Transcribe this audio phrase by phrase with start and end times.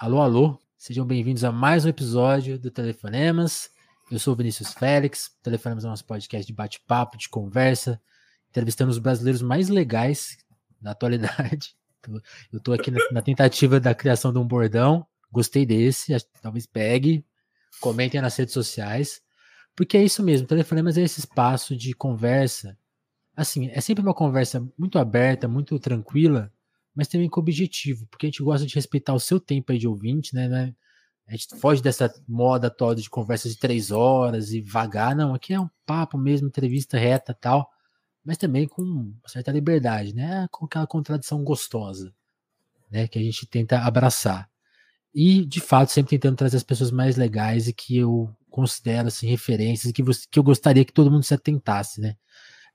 [0.00, 3.68] Alô, alô, sejam bem-vindos a mais um episódio do Telefonemas.
[4.08, 5.36] Eu sou Vinícius Félix.
[5.42, 8.00] Telefonemas é nosso podcast de bate-papo, de conversa,
[8.48, 10.38] entrevistando os brasileiros mais legais
[10.80, 11.74] da atualidade.
[12.52, 15.04] Eu estou aqui na, na, tentativa da criação de um bordão.
[15.32, 17.26] Gostei desse, talvez pegue.
[17.80, 19.20] Comentem nas redes sociais.
[19.74, 22.78] Porque é isso mesmo, Telefonemas é esse espaço de conversa.
[23.36, 26.52] Assim, é sempre uma conversa muito aberta, muito tranquila,
[26.98, 29.86] mas também com objetivo, porque a gente gosta de respeitar o seu tempo aí de
[29.86, 30.48] ouvinte, né?
[30.48, 30.74] né?
[31.28, 35.54] A gente foge dessa moda toda de conversas de três horas e vagar, não, aqui
[35.54, 37.70] é um papo mesmo, entrevista reta tal,
[38.24, 40.48] mas também com certa liberdade, né?
[40.50, 42.12] Com aquela contradição gostosa,
[42.90, 43.06] né?
[43.06, 44.50] Que a gente tenta abraçar.
[45.14, 49.28] E, de fato, sempre tentando trazer as pessoas mais legais e que eu considero, assim,
[49.28, 52.16] referências que, você, que eu gostaria que todo mundo se atentasse, né?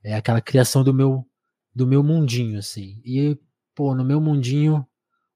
[0.02, 1.28] É aquela criação do meu
[1.76, 3.02] do meu mundinho, assim.
[3.04, 3.38] E
[3.76, 4.86] pô, no meu mundinho,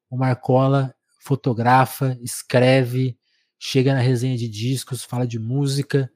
[0.10, 0.94] o Marcola
[1.28, 3.18] fotografa, escreve,
[3.60, 6.10] chega na resenha de discos, fala de música,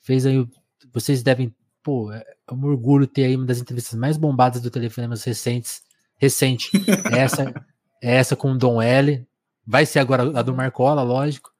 [0.00, 0.46] fez aí,
[0.92, 4.70] vocês devem, pô, é, é um orgulho ter aí uma das entrevistas mais bombadas do
[4.70, 5.82] Telefonemas recentes,
[6.16, 6.70] recente,
[7.12, 7.54] é essa,
[8.02, 9.24] é essa com o Dom L,
[9.64, 11.50] vai ser agora a do Marcola, lógico,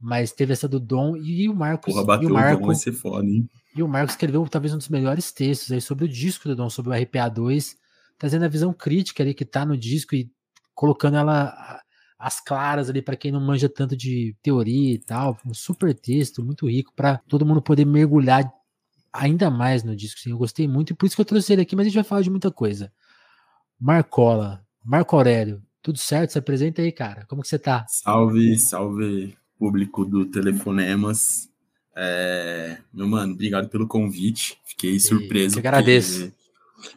[0.00, 2.92] mas teve essa do Dom e o Marcos, Porra, bateu, e o Marco, vai ser
[2.92, 3.48] foda, hein?
[3.76, 6.68] E o Marcos escreveu talvez um dos melhores textos aí sobre o disco do Dom,
[6.68, 7.76] sobre o RPA 2,
[8.18, 10.30] trazendo a visão crítica ali que tá no disco e
[10.74, 11.80] colocando ela
[12.18, 16.44] as claras ali para quem não manja tanto de teoria e tal, um super texto
[16.44, 18.52] muito rico para todo mundo poder mergulhar
[19.12, 20.18] ainda mais no disco.
[20.18, 21.94] Sim, eu gostei muito e por isso que eu trouxe ele aqui, mas a gente
[21.94, 22.92] vai falar de muita coisa.
[23.80, 26.32] Marcola, Marco Aurélio, tudo certo?
[26.32, 27.24] Se apresenta aí, cara.
[27.26, 27.86] Como que você tá?
[27.88, 31.48] Salve, salve público do Telefonemas.
[31.94, 34.58] É, meu mano, obrigado pelo convite.
[34.64, 35.58] Fiquei surpreso.
[35.58, 36.32] Eu que agradeço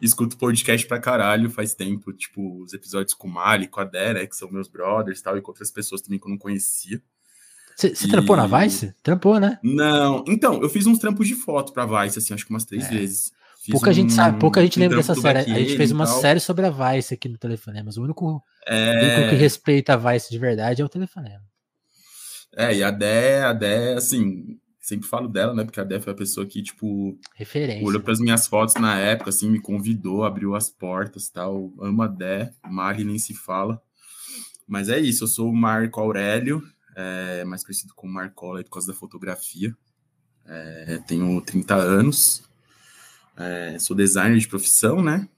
[0.00, 4.26] escuto podcast pra caralho faz tempo, tipo, os episódios com o Mali, com a Dera,
[4.26, 7.00] que são meus brothers e tal, e com outras pessoas também que eu não conhecia.
[7.76, 8.10] Você e...
[8.10, 8.94] trampou na Vice?
[9.02, 9.58] Trampou, né?
[9.62, 12.84] Não, então, eu fiz uns trampos de foto pra Vice, assim, acho que umas três
[12.84, 12.88] é.
[12.88, 13.32] vezes.
[13.62, 15.38] Fiz pouca um, gente sabe, pouca gente um lembra dessa série.
[15.38, 18.90] A gente fez uma série sobre a Vice aqui no Telefonema, o único, é...
[18.90, 21.42] o único que respeita a Vice de verdade é o Telefonema.
[22.54, 25.64] É, e a Dé, a Dé, assim, sempre falo dela, né?
[25.64, 27.86] Porque a Dé foi a pessoa que, tipo, Referência.
[27.86, 31.72] olhou para as minhas fotos na época, assim, me convidou, abriu as portas tal.
[31.80, 33.80] Amo a Dé, Mari nem se fala.
[34.66, 36.62] Mas é isso, eu sou o Marco Aurélio,
[36.96, 39.74] é, mais conhecido como Marcola por causa da fotografia.
[40.44, 42.42] É, tenho 30 anos,
[43.36, 45.28] é, sou designer de profissão, né?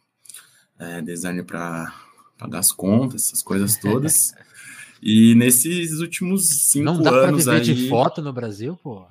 [0.79, 1.95] É, designer para
[2.39, 4.35] pagar as contas, essas coisas todas.
[5.03, 7.05] e nesses últimos cinco anos.
[7.05, 7.61] Não dá para viver aí...
[7.61, 9.07] de foto no Brasil, pô?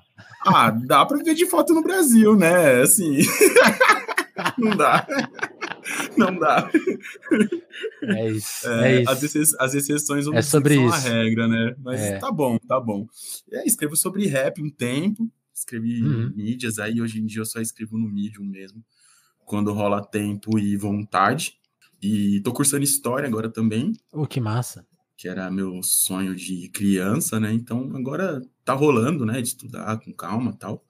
[0.46, 2.82] Ah, dá para ver de foto no Brasil, né?
[2.82, 3.20] Assim.
[4.58, 5.08] não dá.
[6.18, 6.70] Não dá.
[8.04, 8.68] É isso.
[8.68, 9.12] É, é isso.
[9.12, 10.96] As, exce as exceções é sobre são isso.
[10.96, 11.76] a regra, né?
[11.80, 12.20] Mas é.
[12.20, 13.08] tá bom, tá bom.
[13.52, 16.34] É, escrevo sobre rap um tempo, escrevi uhum.
[16.36, 18.84] mídias, aí hoje em dia eu só escrevo no Medium mesmo,
[19.46, 21.54] quando rola tempo e vontade.
[22.02, 23.94] E tô cursando história agora também.
[24.12, 24.86] Oh, que massa
[25.24, 27.54] que era meu sonho de criança, né?
[27.54, 29.42] Então agora tá rolando, né?
[29.42, 30.84] De estudar com calma tal.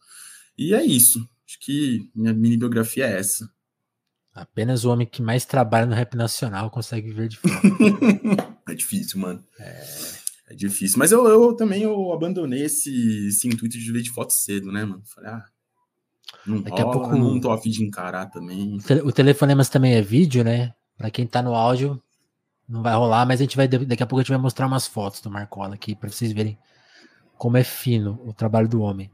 [0.58, 1.20] E é isso.
[1.48, 3.48] Acho que minha mini biografia é essa.
[4.34, 7.54] Apenas o homem que mais trabalha no rap nacional consegue viver de fora.
[8.68, 9.46] é difícil, mano.
[9.60, 9.88] É,
[10.50, 10.98] é difícil.
[10.98, 14.84] Mas eu, eu também eu abandonei esse, esse intuito de viver de foto cedo, né,
[14.84, 15.04] mano?
[15.14, 15.46] Falei, ah,
[16.44, 18.80] não Daqui rola, a pouco não tô afim de encarar também.
[19.06, 20.74] O telefonemas também é vídeo, né?
[20.98, 22.02] Pra quem tá no áudio,
[22.68, 24.88] não vai rolar, mas a gente vai daqui a pouco a gente vai mostrar umas
[24.88, 26.57] fotos do Marcola aqui para vocês verem
[27.38, 29.12] como é fino o trabalho do homem.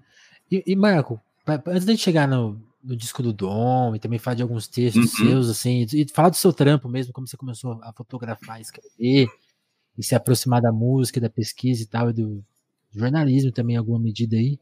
[0.52, 4.36] E, e Marco, pra, antes de chegar no, no, disco do Dom e também falar
[4.36, 5.28] de alguns textos uhum.
[5.28, 9.28] seus, assim, e, e falar do seu trampo mesmo, como você começou a fotografar, escrever
[9.98, 12.44] e se aproximar da música, da pesquisa e tal, e do
[12.92, 14.60] jornalismo também, em alguma medida aí.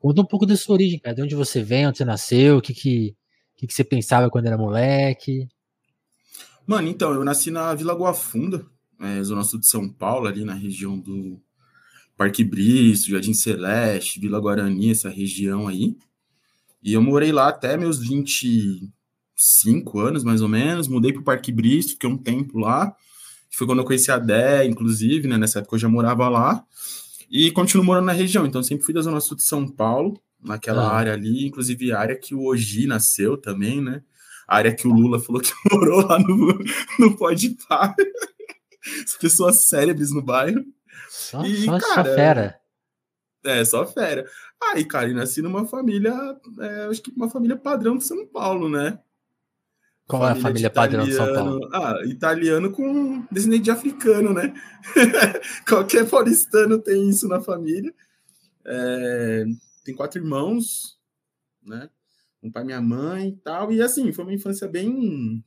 [0.00, 2.62] Conta um pouco da sua origem, cara, de onde você vem, onde você nasceu, o
[2.62, 3.16] que que,
[3.56, 5.48] que, que você pensava quando era moleque.
[6.66, 8.64] Mano, então, eu nasci na Vila Guafunda,
[9.00, 11.40] é, Zona Sul de São Paulo, ali na região do
[12.16, 15.96] Parque Bristo, Jardim Celeste, Vila Guarani, essa região aí.
[16.82, 20.88] E eu morei lá até meus 25 anos, mais ou menos.
[20.88, 22.94] Mudei pro Parque Bristo, fiquei um tempo lá.
[23.50, 25.38] Foi quando eu conheci a Dé, inclusive, né?
[25.38, 26.64] Nessa época eu já morava lá.
[27.30, 30.86] E continuo morando na região, então sempre fui da Zona Sul de São Paulo, naquela
[30.86, 30.94] ah.
[30.94, 34.02] área ali, inclusive a área que o Oji nasceu também, né?
[34.46, 36.58] A área que o Lula falou que morou lá no,
[36.98, 37.94] no Pode Par.
[39.04, 40.64] As pessoas cérebres no bairro.
[41.08, 42.60] Só, e, só, cara, só fera.
[43.44, 44.26] É, só fera.
[44.62, 46.12] Aí, cara, e nasci numa família,
[46.60, 48.98] é, acho que uma família padrão de São Paulo, né?
[50.06, 51.70] Qual família é a família padrão de São Paulo?
[51.72, 54.52] Ah, italiano com descendente de africano, né?
[55.66, 57.92] Qualquer paulistano tem isso na família.
[58.66, 59.44] É,
[59.84, 60.98] tem quatro irmãos,
[61.62, 61.88] né?
[62.44, 63.72] Um pai e minha mãe e tal.
[63.72, 65.42] E assim, foi uma infância bem,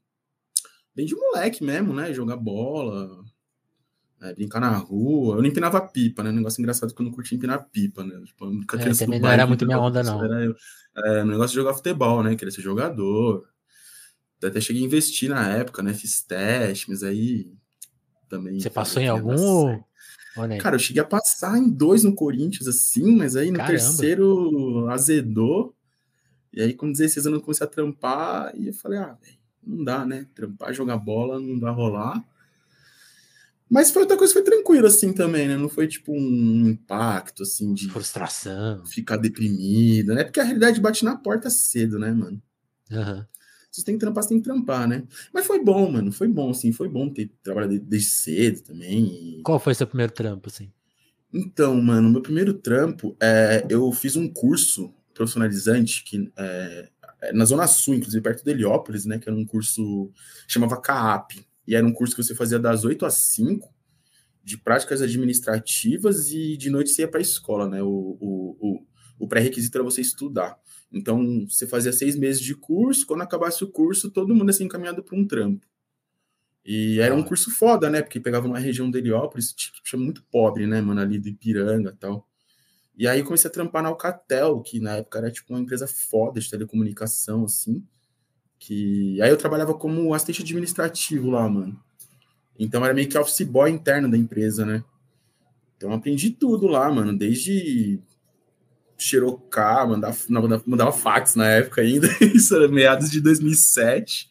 [0.95, 2.11] bem de moleque mesmo, né?
[2.11, 3.23] Jogar bola,
[4.21, 5.35] é, brincar na rua.
[5.35, 6.31] Eu não empinava pipa, né?
[6.31, 8.19] Um negócio engraçado que eu não curti empinar pipa, né?
[8.25, 10.25] Tipo, nunca é, também não era muito minha onda, não.
[10.25, 10.55] Era,
[11.05, 12.35] é, um negócio de jogar futebol, né?
[12.35, 13.47] Queria ser jogador.
[14.43, 15.93] Até cheguei a investir na época, né?
[15.93, 17.51] Fiz teste, mas aí
[18.27, 18.59] também.
[18.59, 19.79] Você passou em algum?
[20.59, 23.73] Cara, eu cheguei a passar em dois no Corinthians, assim, mas aí no Caramba.
[23.73, 25.75] terceiro azedou.
[26.57, 29.83] E aí, com 16 anos, eu comecei a trampar e eu falei, ah, velho, não
[29.83, 30.25] dá, né?
[30.33, 32.25] Trampar, jogar bola, não dá rolar.
[33.69, 35.55] Mas foi outra coisa, foi tranquilo, assim, também, né?
[35.55, 37.89] Não foi, tipo, um impacto, assim, de...
[37.89, 38.83] Frustração.
[38.85, 40.23] Ficar deprimido, né?
[40.23, 42.41] Porque a realidade bate na porta cedo, né, mano?
[42.91, 43.17] Aham.
[43.17, 43.25] Uhum
[43.77, 45.03] você tem que trampar, você tem que trampar, né?
[45.31, 46.11] Mas foi bom, mano.
[46.11, 46.71] Foi bom, assim.
[46.71, 49.39] Foi bom ter trabalhado desde cedo também.
[49.43, 50.71] Qual foi seu primeiro trampo, assim?
[51.31, 56.89] Então, mano, meu primeiro trampo, é, eu fiz um curso profissionalizante que é,
[57.21, 59.19] é, na Zona Sul, inclusive perto de Heliópolis, né?
[59.19, 60.11] Que era um curso
[60.47, 61.45] chamava CAAP.
[61.67, 63.73] E era um curso que você fazia das 8 às 5
[64.43, 67.81] de práticas administrativas e de noite você ia para a escola, né?
[67.83, 68.85] O, o, o,
[69.19, 70.57] o pré-requisito era você estudar.
[70.89, 75.03] Então, você fazia seis meses de curso, quando acabasse o curso, todo mundo assim encaminhado
[75.03, 75.65] para um trampo.
[76.63, 78.01] E era um curso foda, né?
[78.01, 81.97] Porque pegava uma região de Heliópolis, tinha muito pobre, né, mano, ali do Ipiranga e
[81.97, 82.27] tal.
[82.97, 86.39] E aí comecei a trampar na Alcatel, que na época era tipo uma empresa foda
[86.39, 87.85] de telecomunicação, assim.
[88.57, 91.79] Que aí eu trabalhava como assistente administrativo lá, mano.
[92.57, 94.83] Então era meio que office boy interno da empresa, né?
[95.75, 97.99] Então aprendi tudo lá, mano, desde
[98.97, 100.17] xerocar, mandava,
[100.65, 104.27] mandava fax na época ainda, isso era meados de 2007.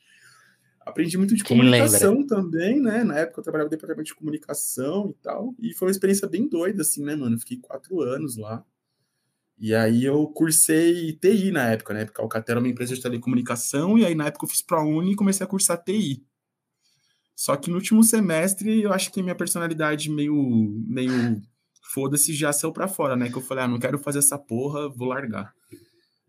[0.87, 2.29] Aprendi muito de Quem comunicação lembra?
[2.29, 3.03] também, né?
[3.03, 6.49] Na época eu trabalhava no departamento de comunicação e tal, e foi uma experiência bem
[6.49, 7.39] doida, assim, né, mano?
[7.41, 8.65] fiquei quatro anos lá.
[9.59, 12.05] E aí eu cursei TI na época, né?
[12.05, 14.85] Porque a Alcatel era uma empresa de telecomunicação, e aí na época eu fiz pra
[14.85, 16.25] Uni e comecei a cursar TI.
[17.35, 20.35] Só que no último semestre eu acho que minha personalidade meio,
[20.87, 21.43] meio
[21.93, 23.29] foda-se, já saiu pra fora, né?
[23.29, 25.53] Que eu falei, ah, não quero fazer essa porra, vou largar.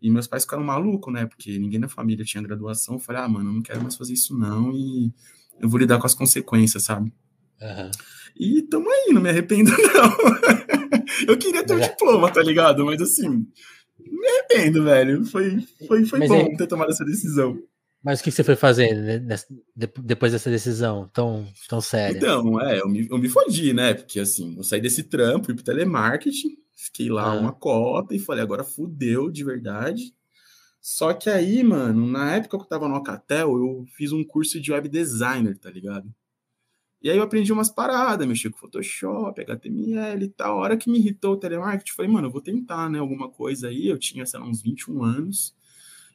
[0.00, 1.26] E meus pais ficaram malucos, né?
[1.26, 2.94] Porque ninguém na família tinha graduação.
[2.94, 5.12] Eu falei, ah, mano, eu não quero mais fazer isso não e
[5.60, 7.12] eu vou lidar com as consequências, sabe?
[7.60, 7.90] Uhum.
[8.38, 10.16] E tamo aí, não me arrependo, não.
[11.26, 12.84] eu queria ter o um diploma, tá ligado?
[12.84, 13.28] Mas assim,
[13.98, 15.24] me arrependo, velho.
[15.24, 16.56] Foi, foi, foi bom é...
[16.56, 17.58] ter tomado essa decisão.
[18.02, 19.20] Mas o que você foi fazer
[19.76, 22.16] depois dessa decisão tão, tão séria?
[22.16, 23.94] Então, é, eu me, eu me fodi, né?
[23.94, 27.34] Porque assim, eu saí desse trampo, fui pro telemarketing, fiquei lá ah.
[27.34, 30.14] uma cota e falei, agora fudeu de verdade.
[30.80, 34.60] Só que aí, mano, na época que eu tava no Alcatel, eu fiz um curso
[34.60, 36.08] de web designer, tá ligado?
[37.02, 40.58] E aí eu aprendi umas paradas, mexi com Photoshop, HTML e tal.
[40.58, 43.68] A hora que me irritou o telemarketing, falei, mano, eu vou tentar, né, alguma coisa
[43.68, 43.88] aí.
[43.88, 45.54] Eu tinha, sei lá, uns 21 anos.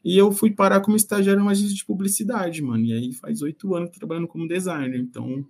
[0.04, 2.84] E eu fui parar como estagiário numa agência de publicidade, mano.
[2.86, 5.00] E aí faz oito anos trabalhando como designer.
[5.00, 5.46] Então,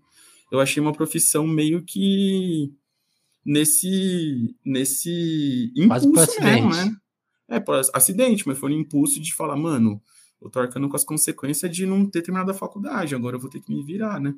[0.51, 2.71] eu achei uma profissão meio que
[3.45, 6.95] nesse nesse impulso mesmo, né?
[7.47, 10.01] É, por acidente, mas foi um impulso de falar, mano,
[10.41, 13.49] eu tô arcando com as consequências de não ter terminado a faculdade, agora eu vou
[13.49, 14.33] ter que me virar, né?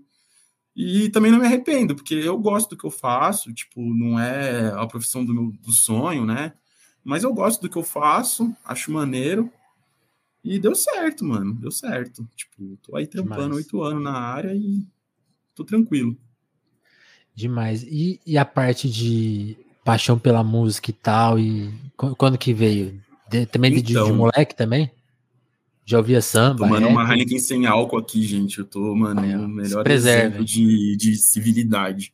[0.76, 4.68] E também não me arrependo, porque eu gosto do que eu faço, tipo, não é
[4.76, 6.54] a profissão do meu do sonho, né?
[7.04, 9.50] Mas eu gosto do que eu faço, acho maneiro.
[10.44, 11.54] E deu certo, mano.
[11.54, 12.28] Deu certo.
[12.36, 14.86] Tipo, tô aí trampando oito anos na área e
[15.56, 16.18] tô tranquilo.
[17.36, 17.84] Demais.
[17.84, 23.00] E, e a parte de paixão pela música e tal, e quando que veio?
[23.30, 24.16] De, também então, de, de, então.
[24.16, 24.90] moleque também?
[25.86, 26.60] Já ouvia samba?
[26.60, 28.58] Tomando uma Heineken sem álcool aqui, gente.
[28.58, 32.12] Eu tô, mano, é, no melhor exemplo de, de civilidade.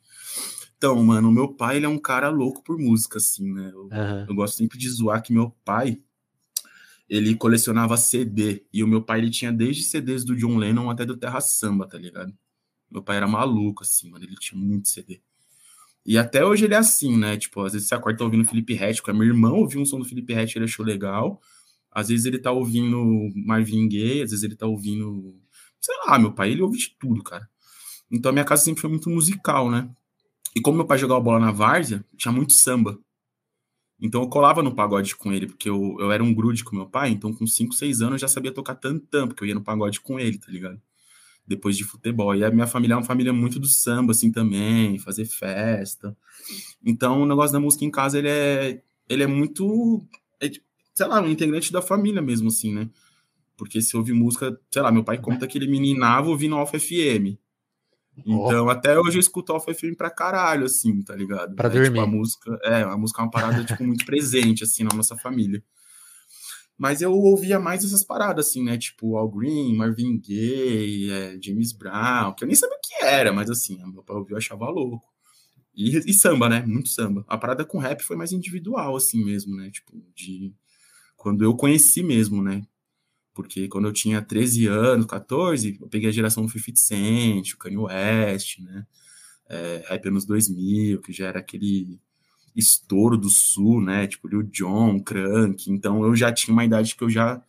[0.77, 3.71] Então, mano, meu pai, ele é um cara louco por música, assim, né?
[3.71, 4.25] Eu, uhum.
[4.27, 5.99] eu gosto sempre de zoar que meu pai,
[7.07, 8.65] ele colecionava CD.
[8.73, 11.87] E o meu pai, ele tinha desde CDs do John Lennon até do Terra Samba,
[11.87, 12.33] tá ligado?
[12.91, 14.25] Meu pai era maluco, assim, mano.
[14.25, 15.21] Ele tinha muito CD.
[16.05, 17.38] E até hoje ele é assim, né?
[17.38, 20.05] Tipo, às vezes você acorda tá ouvindo Felipe Rett, meu irmão ouviu um som do
[20.05, 21.39] Felipe Rett, ele achou legal.
[21.91, 25.36] Às vezes ele tá ouvindo Marvin Gaye, às vezes ele tá ouvindo.
[25.79, 27.48] Sei lá, meu pai, ele ouve de tudo, cara.
[28.10, 29.89] Então a minha casa sempre foi muito musical, né?
[30.55, 33.00] E como meu pai jogava bola na várzea, tinha muito samba.
[34.00, 36.88] Então eu colava no pagode com ele, porque eu, eu era um grude com meu
[36.88, 39.63] pai, então com 5, 6 anos eu já sabia tocar tantão, porque eu ia no
[39.63, 40.81] pagode com ele, tá ligado?
[41.45, 42.36] Depois de futebol.
[42.36, 46.15] E a minha família é uma família muito do samba, assim, também, fazer festa.
[46.86, 50.05] Então o negócio da música em casa, ele é, ele é muito,
[50.41, 50.50] é,
[50.93, 52.89] sei lá, um integrante da família mesmo, assim, né?
[53.57, 57.38] Porque se ouvir música, sei lá, meu pai conta que ele meninava ouvindo Alfa FM.
[58.17, 58.69] Então, oh.
[58.69, 61.55] até hoje eu escuto Alfa FM pra caralho, assim, tá ligado?
[61.55, 61.89] Pra é, dormir.
[61.89, 65.15] Tipo, a música, é, a música é uma parada, tipo, muito presente, assim, na nossa
[65.17, 65.63] família.
[66.81, 68.75] Mas eu ouvia mais essas paradas, assim, né?
[68.75, 73.31] Tipo, Al Green, Marvin Gaye, é, James Brown, que eu nem sabia o que era,
[73.31, 75.07] mas assim, meu pai ouviu, achava louco.
[75.75, 76.65] E, e, samba, né?
[76.65, 77.23] Muito samba.
[77.27, 79.69] A parada com rap foi mais individual, assim mesmo, né?
[79.69, 80.55] Tipo, de.
[81.15, 82.65] Quando eu conheci mesmo, né?
[83.31, 87.57] Porque quando eu tinha 13 anos, 14, eu peguei a geração do 50 Cent, o
[87.59, 88.88] Kanye West, né?
[89.47, 92.00] É, rap anos 2000, que já era aquele
[92.55, 94.08] estouro do sul, né?
[94.08, 95.72] Tipo, o John, Crank.
[95.72, 97.41] Então eu já tinha uma idade que eu já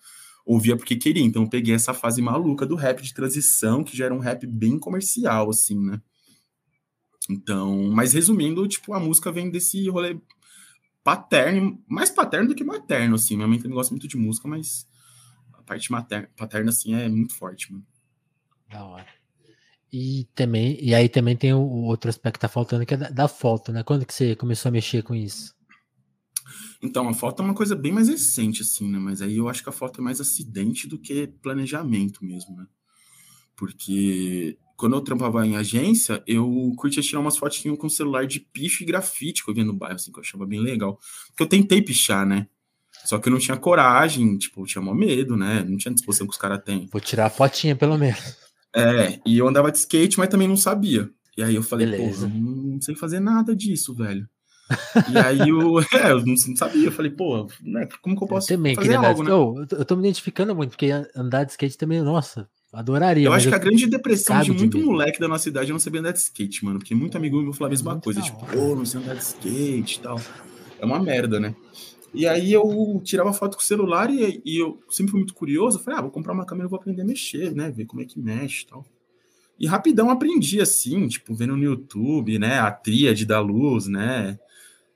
[0.44, 1.22] ouvia porque queria.
[1.22, 4.46] Então eu peguei essa fase maluca do rap de transição, que já era um rap
[4.46, 6.00] bem comercial, assim, né?
[7.30, 10.18] Então, mas resumindo, tipo, a música vem desse rolê
[11.04, 13.36] paterno, mais paterno do que materno, assim.
[13.36, 14.86] Minha mãe também gosta muito de música, mas
[15.52, 17.86] a parte materna, paterna, assim, é muito forte, mano.
[18.68, 19.21] Da hora.
[19.92, 23.10] E também, e aí também tem o, outro aspecto que tá faltando, que é da,
[23.10, 23.82] da, foto, né?
[23.82, 25.54] Quando que você começou a mexer com isso?
[26.82, 28.98] Então, a foto é uma coisa bem mais recente, assim, né?
[28.98, 32.66] Mas aí eu acho que a foto é mais acidente do que planejamento mesmo, né?
[33.54, 38.82] Porque quando eu trampava em agência, eu curtia tirar umas fotinhas com celular de picho
[38.82, 40.98] e grafite que eu via no bairro, assim, que eu achava bem legal.
[41.28, 42.48] Porque eu tentei pichar, né?
[43.04, 45.62] Só que eu não tinha coragem, tipo, eu tinha mó medo, né?
[45.68, 46.88] Não tinha disposição que os caras têm.
[46.90, 48.36] Vou tirar a fotinha, pelo menos.
[48.74, 51.10] É, e eu andava de skate, mas também não sabia.
[51.36, 52.28] E aí eu falei, Beleza.
[52.28, 54.28] pô, não sei fazer nada disso, velho.
[55.10, 58.52] e aí eu, é, eu não, sabia, eu falei, pô, né, como que eu posso
[58.52, 59.30] eu também fazer algo, né?
[59.30, 63.26] Eu, eu tô me identificando muito, porque andar de skate também, nossa, adoraria.
[63.26, 65.78] Eu acho que a grande depressão de muito de moleque da nossa cidade é não
[65.78, 68.44] saber andar de skate, mano, porque muito amigo meu falou a mesma muito coisa, tipo,
[68.46, 70.20] pô, não sei andar de skate e tal.
[70.78, 71.54] É uma merda, né?
[72.14, 75.78] E aí eu tirava foto com o celular e, e, eu sempre fui muito curioso.
[75.78, 77.70] Falei, ah, vou comprar uma câmera vou aprender a mexer, né?
[77.70, 78.84] Ver como é que mexe e tal.
[79.58, 82.58] E rapidão aprendi assim, tipo, vendo no YouTube, né?
[82.58, 84.38] A tríade da luz, né?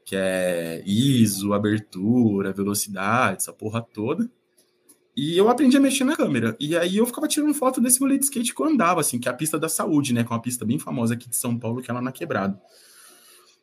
[0.04, 4.30] Que é ISO, abertura, velocidade, essa porra toda.
[5.16, 6.54] E eu aprendi a mexer na câmera.
[6.60, 9.28] E aí eu ficava tirando foto desse rolê de skate que eu andava, assim, que
[9.28, 10.22] é a pista da saúde, né?
[10.22, 12.60] Que é uma pista bem famosa aqui de São Paulo, que é lá na Quebrada.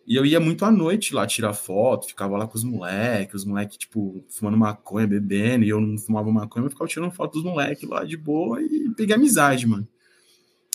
[0.05, 3.45] E eu ia muito à noite lá tirar foto, ficava lá com os moleques, os
[3.45, 7.43] moleques, tipo, fumando maconha, bebendo, e eu não fumava maconha, eu ficava tirando foto dos
[7.43, 9.87] moleques lá de boa e peguei amizade, mano.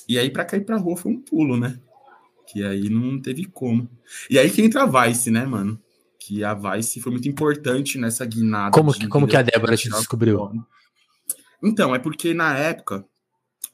[0.09, 1.79] E aí, pra cair pra rua foi um pulo, né?
[2.47, 3.87] Que aí não teve como.
[4.31, 5.79] E aí que entra a Vice, né, mano?
[6.19, 8.71] Que a Vice foi muito importante nessa guinada.
[8.71, 10.51] Como, que, como que a Débora te descobriu?
[11.63, 13.05] Então, é porque na época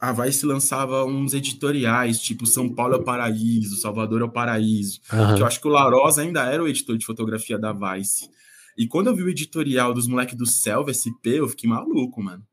[0.01, 5.01] a Vice lançava uns editoriais, tipo São Paulo é o Paraíso, Salvador é o Paraíso.
[5.13, 5.37] Uhum.
[5.37, 8.29] Que eu acho que o Larosa ainda era o editor de fotografia da Vice.
[8.77, 12.45] E quando eu vi o editorial dos moleques do Selva SP, eu fiquei maluco, mano.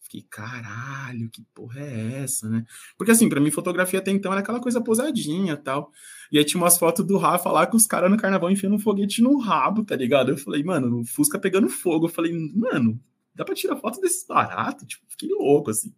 [0.00, 2.64] Fiquei, caralho, que porra é essa, né?
[2.96, 5.90] Porque assim, para mim, fotografia até então era aquela coisa posadinha tal.
[6.30, 8.78] E aí tinha umas fotos do Rafa lá com os caras no carnaval enfiando um
[8.78, 10.30] foguete no rabo, tá ligado?
[10.30, 12.06] Eu falei, mano, o Fusca pegando fogo.
[12.06, 13.00] Eu falei, mano,
[13.34, 14.86] dá pra tirar foto desses baratos?
[14.86, 15.94] Tipo, fiquei louco, assim.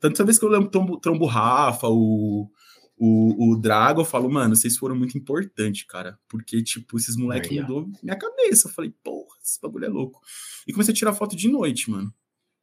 [0.00, 2.50] Tanto vez que eu lembro trombo, trombo Rafa, o,
[2.96, 6.18] o, o Drago, eu falo, mano, vocês foram muito importantes, cara.
[6.28, 8.68] Porque, tipo, esses moleques mudou minha cabeça.
[8.68, 10.20] Eu falei, porra, esse bagulho é louco.
[10.66, 12.12] E comecei a tirar foto de noite, mano.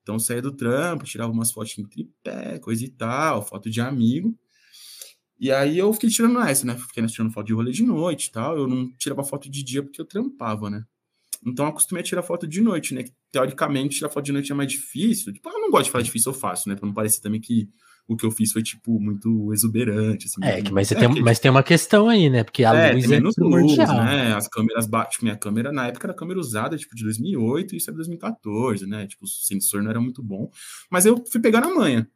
[0.01, 4.37] Então, saía do trampo, tirava umas fotos em tripé, coisa e tal, foto de amigo.
[5.39, 6.77] E aí eu fiquei tirando essa, né?
[6.77, 8.57] Fiquei tirando foto de rolê de noite e tal.
[8.57, 10.85] Eu não tirava foto de dia porque eu trampava, né?
[11.45, 13.05] Então eu acostumei a tirar foto de noite, né?
[13.31, 15.31] Teoricamente, tirar foto de noite é mais difícil.
[15.31, 16.75] Tipo, eu não gosto de falar difícil, eu faço, né?
[16.75, 17.69] Pra não parecer também que
[18.07, 20.27] o que eu fiz foi, tipo, muito exuberante.
[20.27, 21.21] Assim, é, mas, é, tem, que...
[21.21, 22.43] mas tem uma questão aí, né?
[22.43, 24.33] Porque a é, luz é menos luz, né?
[24.33, 27.89] As câmeras, tipo, minha câmera na época era câmera usada, tipo, de 2008 e isso
[27.89, 29.07] é 2014, né?
[29.07, 30.49] Tipo, o sensor não era muito bom.
[30.89, 32.07] Mas eu fui pegar na manha.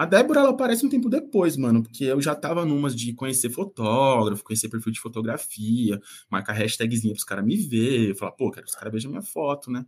[0.00, 3.50] A Débora, ela aparece um tempo depois, mano, porque eu já tava numas de conhecer
[3.50, 8.70] fotógrafo, conhecer perfil de fotografia, marcar hashtagzinha pros caras me ver, falar, pô, quero que
[8.72, 9.84] os caras vejam minha foto, né?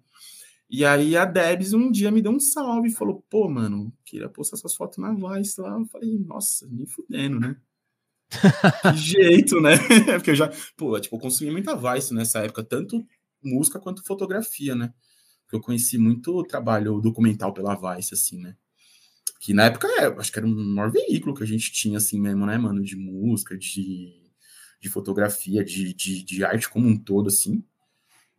[0.68, 4.28] E aí a Debs um dia me deu um salve e falou, pô, mano, queria
[4.28, 5.78] postar suas fotos na Vice lá.
[5.78, 7.56] Eu falei, nossa, nem fudendo, né?
[8.92, 9.78] que jeito, né?
[10.20, 13.02] Porque eu já, pô, tipo, eu consumi muita Vice nessa época, tanto
[13.42, 14.92] música quanto fotografia, né?
[15.44, 18.54] Porque eu conheci muito trabalho documental pela Vice, assim, né?
[19.42, 22.20] Que na época, é, acho que era o maior veículo que a gente tinha, assim
[22.20, 22.80] mesmo, né, mano?
[22.80, 24.30] De música, de,
[24.80, 27.60] de fotografia, de, de, de arte como um todo, assim.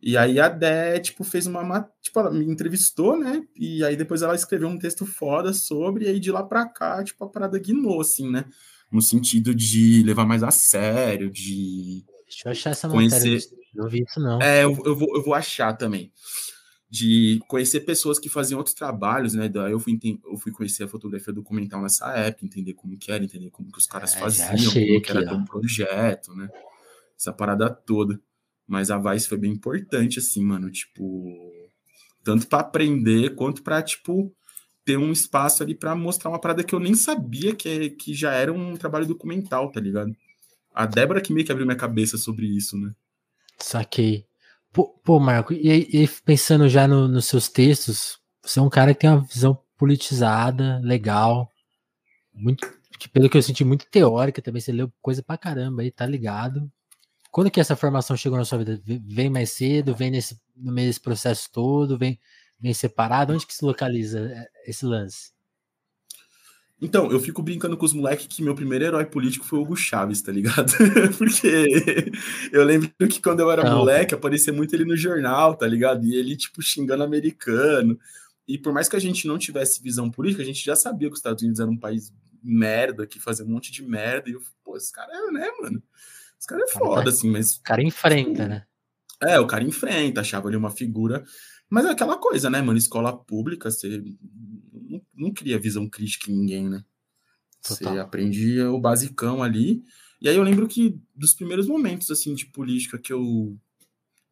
[0.00, 1.86] E aí a Dé, tipo, fez uma.
[2.00, 3.46] Tipo, ela me entrevistou, né?
[3.54, 7.04] E aí depois ela escreveu um texto foda sobre, e aí de lá pra cá,
[7.04, 8.46] tipo, a parada guinou, assim, né?
[8.90, 12.02] No sentido de levar mais a sério, de.
[12.26, 13.16] Deixa eu achar essa conhecer...
[13.16, 13.64] matéria.
[13.74, 14.40] Não vi isso, não.
[14.40, 16.10] É, eu, eu, vou, eu vou achar também
[16.94, 19.48] de conhecer pessoas que faziam outros trabalhos, né?
[19.48, 23.24] Daí eu fui, eu fui conhecer a fotografia documental nessa época, entender como que era,
[23.24, 26.48] entender como que os caras é, faziam, como que era um projeto, né?
[27.18, 28.20] Essa parada toda.
[28.64, 31.36] Mas a Vice foi bem importante, assim, mano, tipo,
[32.22, 34.32] tanto para aprender quanto para tipo
[34.84, 38.34] ter um espaço ali para mostrar uma parada que eu nem sabia que, que já
[38.34, 40.14] era um trabalho documental, tá ligado?
[40.72, 42.94] A Débora que meio que abriu minha cabeça sobre isso, né?
[43.58, 44.24] Saquei.
[44.74, 48.92] Pô, pô Marco, e, e pensando já no, nos seus textos, você é um cara
[48.92, 51.48] que tem uma visão politizada, legal,
[52.34, 52.68] muito,
[53.12, 54.60] pelo que eu senti, muito teórica também.
[54.60, 56.68] Você leu coisa pra caramba aí, tá ligado?
[57.30, 58.80] Quando que essa formação chegou na sua vida?
[58.84, 59.94] Vem mais cedo?
[59.94, 61.98] Vem nesse, no meio desse processo todo?
[61.98, 62.18] Vem,
[62.58, 63.32] vem separado?
[63.32, 65.33] Onde que se localiza é, esse lance?
[66.84, 69.74] Então, eu fico brincando com os moleques que meu primeiro herói político foi o Hugo
[69.74, 70.70] Chaves, tá ligado?
[71.16, 72.12] Porque
[72.52, 76.04] eu lembro que quando eu era moleque, aparecia muito ele no jornal, tá ligado?
[76.04, 77.98] E ele, tipo, xingando americano.
[78.46, 81.14] E por mais que a gente não tivesse visão política, a gente já sabia que
[81.14, 82.12] os Estados Unidos era um país
[82.42, 84.28] merda, que fazia um monte de merda.
[84.28, 85.82] E eu, pô, esse cara é, né, mano?
[86.38, 87.56] Esse cara é foda, assim, mas.
[87.56, 88.66] O cara enfrenta, né?
[89.22, 91.24] É, o cara enfrenta, achava ele uma figura.
[91.70, 92.76] Mas é aquela coisa, né, mano?
[92.76, 94.04] Escola pública, você
[94.88, 96.84] não, não cria visão crítica em ninguém, né?
[97.62, 97.94] Total.
[97.94, 99.82] Você aprendia o basicão ali.
[100.20, 103.56] E aí eu lembro que dos primeiros momentos assim de política que eu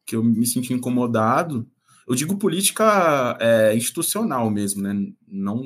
[0.04, 1.70] que eu me senti incomodado,
[2.06, 4.94] eu digo política é, institucional mesmo, né?
[5.26, 5.62] Não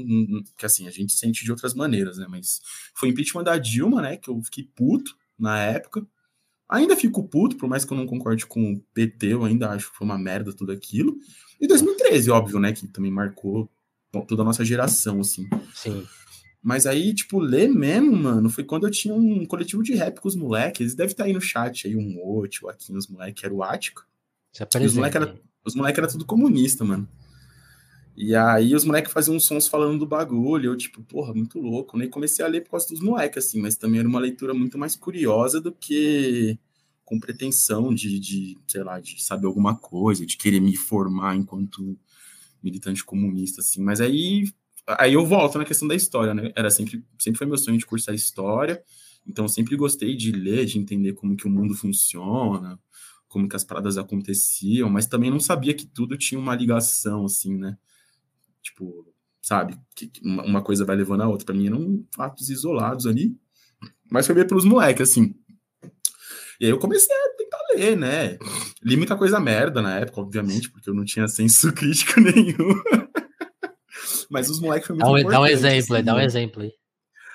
[0.57, 2.27] que assim a gente sente de outras maneiras, né?
[2.29, 2.61] Mas
[2.95, 4.17] foi impeachment da Dilma, né?
[4.17, 6.07] Que eu fiquei puto na época.
[6.69, 9.91] Ainda fico puto, por mais que eu não concorde com o PT, eu ainda acho
[9.91, 11.17] que foi uma merda tudo aquilo.
[11.61, 12.73] E 2013, óbvio, né?
[12.73, 13.71] Que também marcou
[14.25, 15.49] toda a nossa geração, assim.
[15.75, 16.07] Sim.
[16.63, 20.29] Mas aí, tipo, ler mesmo, mano, foi quando eu tinha um coletivo de rap com
[20.29, 20.81] os moleques.
[20.81, 23.63] Eles devem estar aí no chat aí, um Ot, o Aqui, os moleques, era o
[23.63, 24.05] Ático.
[24.85, 25.39] os moleques eram
[25.77, 27.09] moleque era tudo comunista, mano.
[28.17, 31.99] E aí os moleques faziam uns sons falando do bagulho, eu, tipo, porra, muito louco.
[31.99, 34.79] Nem comecei a ler por causa dos moleques, assim, mas também era uma leitura muito
[34.79, 36.59] mais curiosa do que
[37.05, 41.97] com pretensão de, de, sei lá, de saber alguma coisa, de querer me formar enquanto
[42.63, 43.83] militante comunista, assim.
[43.83, 44.45] Mas aí,
[44.87, 46.53] aí eu volto na questão da história, né?
[46.57, 48.83] Era sempre, sempre foi meu sonho de cursar história,
[49.27, 52.79] então sempre gostei de ler, de entender como que o mundo funciona,
[53.29, 57.57] como que as paradas aconteciam, mas também não sabia que tudo tinha uma ligação, assim,
[57.57, 57.77] né?
[58.63, 59.79] Tipo, sabe?
[59.95, 61.47] Que uma coisa vai levando a outra.
[61.47, 63.37] Para mim eram fatos isolados ali,
[64.11, 65.35] mas foi ver pelos moleques, assim.
[66.61, 67.36] E aí eu comecei a
[67.77, 68.39] ler, né?
[68.83, 72.83] Li muita coisa merda na época, obviamente, porque eu não tinha senso crítico nenhum.
[74.31, 76.25] Mas os moleques foi muito dá um, dá um exemplo, assim, dá um né?
[76.25, 76.73] exemplo aí.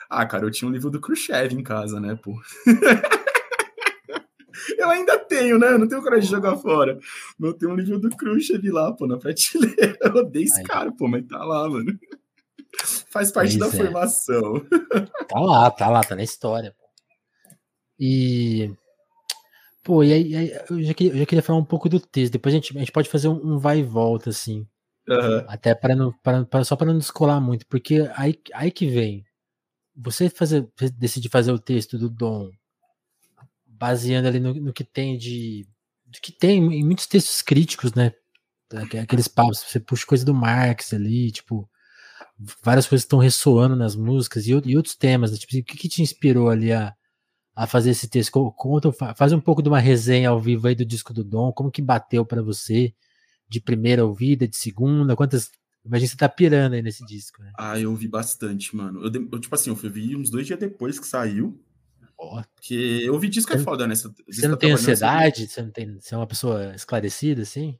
[0.10, 2.36] Ah, cara, eu tinha um livro do Khrushchev em casa, né, pô?
[4.78, 5.68] eu ainda tenho, né?
[5.68, 7.00] Eu não tenho coragem de jogar fora.
[7.40, 9.98] Mas eu tenho um livro do Khrushchev lá, pô, na prateleira.
[10.02, 11.98] Eu odeio esse cara, pô, mas tá lá, mano.
[13.10, 13.84] Faz parte pois da é.
[13.84, 14.66] formação.
[15.30, 16.76] Tá lá, tá lá, tá na história.
[16.78, 16.86] Pô.
[18.00, 18.74] E
[19.84, 22.34] Pô, e aí, aí eu, já queria, eu, já queria, falar um pouco do texto.
[22.34, 24.67] Depois a gente, a gente pode fazer um, um vai e volta, assim.
[25.08, 25.46] Uhum.
[25.48, 29.26] Até para não, pra, pra, só para não descolar muito, porque aí, aí que vem.
[29.96, 30.67] Você fazer,
[30.98, 32.50] decidir fazer o texto do Dom
[33.65, 35.67] baseando ali no, no que tem de.
[36.06, 38.13] Do que tem em muitos textos críticos, né?
[39.02, 41.70] Aqueles papos, você puxa coisa do Marx ali, tipo,
[42.63, 45.38] várias coisas estão ressoando nas músicas e, e outros temas, né?
[45.38, 46.94] tipo, o que, que te inspirou ali a,
[47.56, 48.52] a fazer esse texto?
[48.52, 51.72] Conta, faz um pouco de uma resenha ao vivo aí do disco do Dom, como
[51.72, 52.94] que bateu para você
[53.50, 55.52] de primeira ouvida, de segunda, quantas
[55.84, 57.52] Imagina você tá pirando aí nesse disco, né?
[57.58, 59.04] Ah, eu ouvi bastante, mano.
[59.04, 61.60] Eu, eu tipo assim, eu vi uns dois dias depois que saiu.
[62.54, 63.96] Porque eu ouvi disco é foda, né?
[63.96, 65.48] Você, você não tem ansiedade?
[65.48, 66.00] Você não tem.
[66.00, 67.80] Você é uma pessoa esclarecida, assim?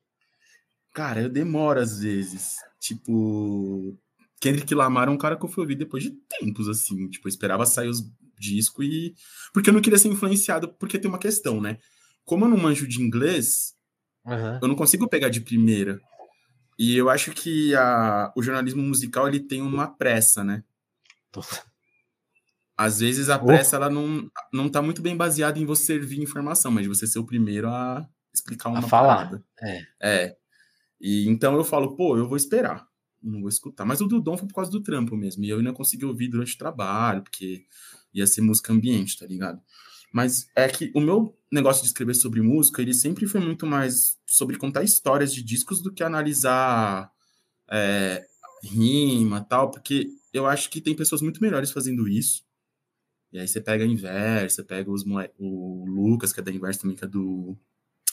[0.94, 2.58] Cara, eu demoro às vezes.
[2.80, 3.96] Tipo.
[4.40, 7.08] Kendrick Lamar é um cara que eu fui ouvir depois de tempos, assim.
[7.08, 8.02] Tipo, eu esperava sair os
[8.42, 9.14] disco e.
[9.54, 11.78] Porque eu não queria ser influenciado, porque tem uma questão, né?
[12.26, 13.76] Como eu não manjo de inglês,
[14.26, 14.60] uhum.
[14.62, 16.00] eu não consigo pegar de primeira.
[16.78, 20.64] E eu acho que a, o jornalismo musical ele tem uma pressa, né?
[22.76, 26.72] Às vezes a pressa ela não, não tá muito bem baseada em você servir informação,
[26.72, 29.40] mas de você ser o primeiro a explicar uma a falar.
[29.62, 29.88] É.
[30.02, 30.36] é.
[31.00, 32.88] E então eu falo, pô, eu vou esperar
[33.22, 33.86] não vou escutar.
[33.86, 35.44] Mas o do Dom foi por causa do trampo mesmo.
[35.44, 37.66] E eu ainda consegui ouvir durante o trabalho, porque
[38.14, 39.62] ia ser música ambiente, tá ligado?
[40.12, 44.18] Mas é que o meu negócio de escrever sobre música, ele sempre foi muito mais
[44.26, 47.12] sobre contar histórias de discos do que analisar
[47.70, 48.26] é,
[48.64, 52.44] rima tal, porque eu acho que tem pessoas muito melhores fazendo isso.
[53.32, 55.04] E aí você pega a Inversa, pega os
[55.38, 57.58] o Lucas, que é da Inversa também, que é do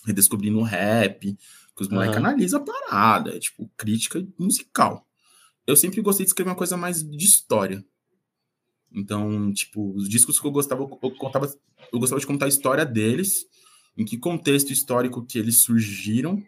[0.04, 1.36] redescobrindo o rap,
[1.76, 2.24] que os moleques uhum.
[2.24, 5.06] analisam a parada, é tipo crítica musical.
[5.66, 7.84] Eu sempre gostei de escrever uma coisa mais de história.
[8.92, 11.52] Então, tipo, os discos que eu gostava, eu, contava,
[11.92, 13.46] eu gostava de contar a história deles,
[13.96, 16.42] em que contexto histórico que eles surgiram,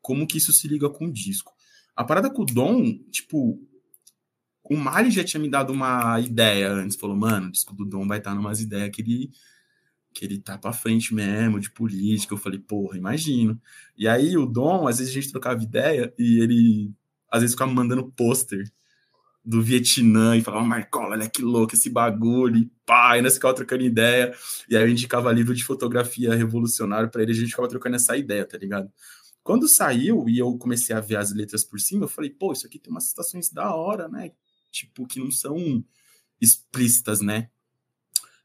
[0.00, 1.52] como que isso se liga com o disco.
[1.94, 3.60] A parada com o Dom, tipo,
[4.64, 8.06] o Mari já tinha me dado uma ideia antes, falou, mano, o disco do Dom
[8.06, 9.30] vai estar tá numas ideias que ele,
[10.14, 12.32] que ele tá pra frente mesmo, de política.
[12.34, 13.60] Eu falei, porra, imagino.
[13.96, 16.92] E aí o Dom, às vezes a gente trocava ideia e ele,
[17.30, 18.70] às vezes, ficava mandando pôster
[19.44, 23.54] do Vietnã e falava, Marcola, olha que louco esse bagulho, e pá, e nós ficava
[23.54, 24.34] trocando ideia.
[24.68, 28.16] E aí eu indicava livro de fotografia revolucionário para ele, a gente ficava trocando essa
[28.16, 28.90] ideia, tá ligado?
[29.42, 32.66] Quando saiu e eu comecei a ver as letras por cima, eu falei, pô, isso
[32.66, 34.30] aqui tem umas citações da hora, né?
[34.70, 35.84] Tipo, que não são
[36.40, 37.48] explícitas, né?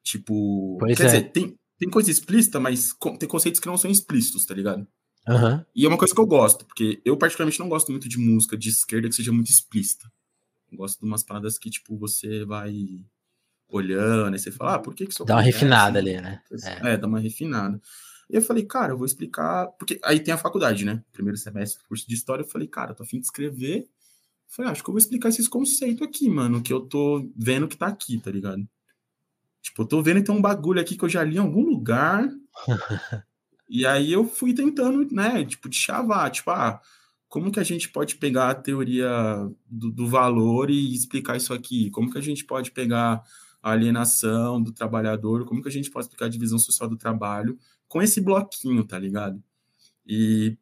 [0.04, 1.06] Tipo, pois quer é.
[1.06, 4.88] dizer, tem, tem coisa explícita, mas tem conceitos que não são explícitos, tá ligado?
[5.28, 5.64] Uhum.
[5.76, 8.58] E é uma coisa que eu gosto, porque eu particularmente não gosto muito de música
[8.58, 10.10] de esquerda que seja muito explícita.
[10.72, 13.06] Eu gosto de umas paradas que, tipo, você vai
[13.70, 16.42] olhando e você fala, ah, por que que isso Dá uma refinada ali, né?
[16.64, 16.94] É.
[16.94, 17.82] é, dá uma refinada.
[18.30, 19.68] E eu falei, cara, eu vou explicar.
[19.80, 21.04] Porque aí tem a faculdade, né?
[21.12, 22.44] Primeiro semestre, curso de história.
[22.44, 23.80] Eu falei, cara, eu tô afim de escrever.
[23.80, 23.88] Eu
[24.48, 27.68] falei, ah, acho que eu vou explicar esses conceitos aqui, mano, que eu tô vendo
[27.68, 28.68] que tá aqui, tá ligado?
[29.62, 32.28] Tipo, eu tô vendo então um bagulho aqui que eu já li em algum lugar.
[33.70, 36.82] e aí eu fui tentando, né, tipo, de chavar, tipo, ah,
[37.30, 39.10] como que a gente pode pegar a teoria
[39.66, 41.90] do, do valor e explicar isso aqui?
[41.90, 43.22] Como que a gente pode pegar
[43.62, 45.46] a alienação do trabalhador?
[45.46, 48.98] Como que a gente pode explicar a divisão social do trabalho com esse bloquinho, tá
[48.98, 49.44] ligado?
[50.06, 50.58] E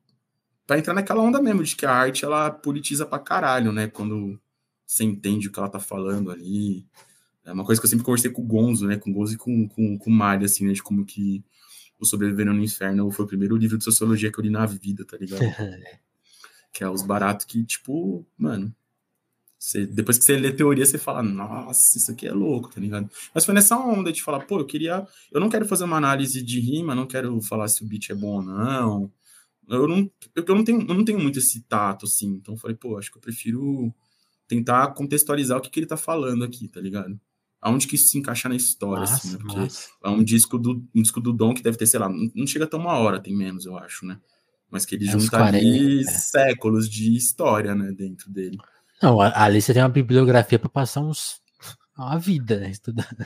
[0.66, 3.88] para entrar naquela onda mesmo de que a arte ela politiza pra caralho, né?
[3.88, 4.40] Quando
[4.86, 6.86] você entende o que ela tá falando ali.
[7.44, 8.98] É uma coisa que eu sempre conversei com o Gonzo, né?
[8.98, 10.74] Com o Gonzo e com, com, com o Mari, assim, né?
[10.74, 11.44] De como que
[12.00, 15.06] o Sobrevivendo no Inferno foi o primeiro livro de sociologia que eu li na vida,
[15.06, 15.42] tá ligado?
[16.76, 18.76] que é os baratos que, tipo, mano,
[19.58, 23.10] você, depois que você lê teoria, você fala, nossa, isso aqui é louco, tá ligado?
[23.34, 25.08] Mas foi nessa onda de falar, pô, eu queria.
[25.32, 28.14] Eu não quero fazer uma análise de rima, não quero falar se o beat é
[28.14, 29.12] bom ou não.
[29.70, 32.28] Eu não, eu não, tenho, eu não tenho muito esse tato, assim.
[32.36, 33.96] Então eu falei, pô, acho que eu prefiro
[34.46, 37.18] tentar contextualizar o que, que ele tá falando aqui, tá ligado?
[37.62, 39.38] Aonde que isso se encaixa na história, massa, assim, né?
[39.40, 39.90] Porque massa.
[40.04, 42.46] é um disco, do, um disco do Dom que deve ter, sei lá, não, não
[42.46, 44.20] chega até uma hora, tem menos, eu acho, né?
[44.70, 46.04] Mas que ele é junta 40, ali é.
[46.04, 48.58] séculos de história, né, dentro dele.
[49.02, 51.40] Não, ali você tem uma bibliografia para passar uns
[51.98, 53.26] uma vida né, estudando.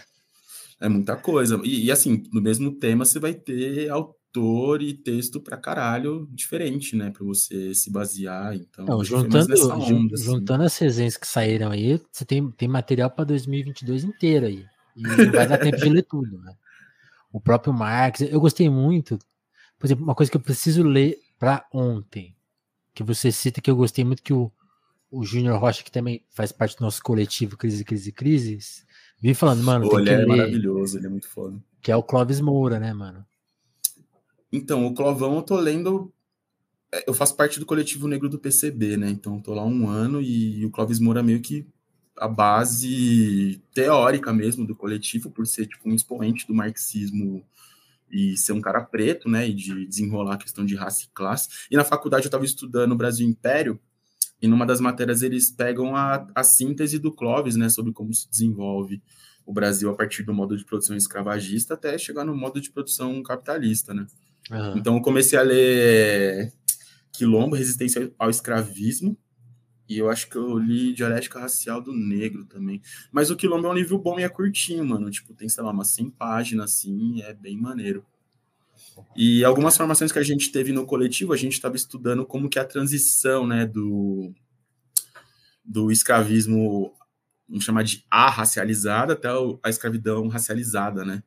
[0.80, 1.60] É muita coisa.
[1.63, 6.95] E, e, assim, no mesmo tema você vai ter autor e texto para caralho diferente,
[6.95, 7.10] né?
[7.10, 8.56] Para você se basear.
[8.56, 10.23] Então, Não, juntando, onda, assim.
[10.23, 14.65] juntando as resenhas que saíram aí, você tem, tem material para 2022 inteiro aí.
[14.95, 16.54] E não vai dar tempo de ler tudo, né?
[17.32, 19.19] O próprio Marx, eu gostei muito.
[19.78, 22.36] Por exemplo, uma coisa que eu preciso ler para ontem,
[22.93, 24.52] que você cita que eu gostei muito que o
[25.12, 28.86] o Júnior Rocha, que também faz parte do nosso coletivo Crise, Crise, Crises,
[29.19, 29.89] vim falando, mano.
[29.89, 31.58] Pô, ele é maravilhoso, ele é muito foda.
[31.82, 33.25] Que é o Clóvis Moura, né, mano?
[34.52, 36.13] Então, o Clovão eu tô lendo.
[36.91, 39.10] É, eu faço parte do coletivo negro do PCB, né?
[39.10, 41.65] Então, tô lá um ano e o Clóvis Moura é meio que
[42.17, 47.43] a base teórica mesmo do coletivo, por ser tipo um expoente do marxismo
[48.12, 49.48] e ser um cara preto, né?
[49.48, 51.50] E de desenrolar a questão de raça e classe.
[51.69, 53.80] E na faculdade eu estava estudando o Brasil Império,
[54.41, 58.30] e numa das matérias eles pegam a, a síntese do Clóvis, né, sobre como se
[58.30, 59.02] desenvolve
[59.45, 63.22] o Brasil a partir do modo de produção escravagista até chegar no modo de produção
[63.24, 64.06] capitalista, né?
[64.52, 64.78] Uhum.
[64.78, 66.54] Então eu comecei a ler
[67.12, 69.17] Quilombo, Resistência ao Escravismo,
[69.89, 72.80] e eu acho que eu li Dialética Racial do Negro também.
[73.12, 75.10] Mas o Quilombo é um livro bom e é curtinho, mano.
[75.10, 78.06] Tipo, tem, sei lá, umas 100 páginas, assim, é bem maneiro.
[79.15, 82.60] E algumas formações que a gente teve no coletivo, a gente estava estudando como que
[82.60, 84.32] a transição, né, do,
[85.65, 86.93] do escravismo,
[87.47, 89.28] vamos chamar de arracializada até
[89.63, 91.23] a escravidão racializada, né?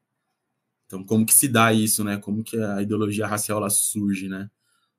[0.87, 2.19] Então, como que se dá isso, né?
[2.19, 4.49] Como que a ideologia racial ela surge, né?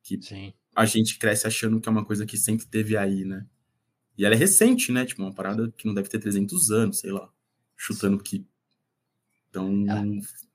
[0.02, 0.54] Que Sim.
[0.76, 3.46] a gente cresce achando que é uma coisa que sempre teve aí, né?
[4.18, 5.06] E ela é recente, né?
[5.06, 7.30] Tipo, uma parada que não deve ter 300 anos, sei lá.
[7.76, 8.46] Chutando que.
[9.50, 9.86] Então,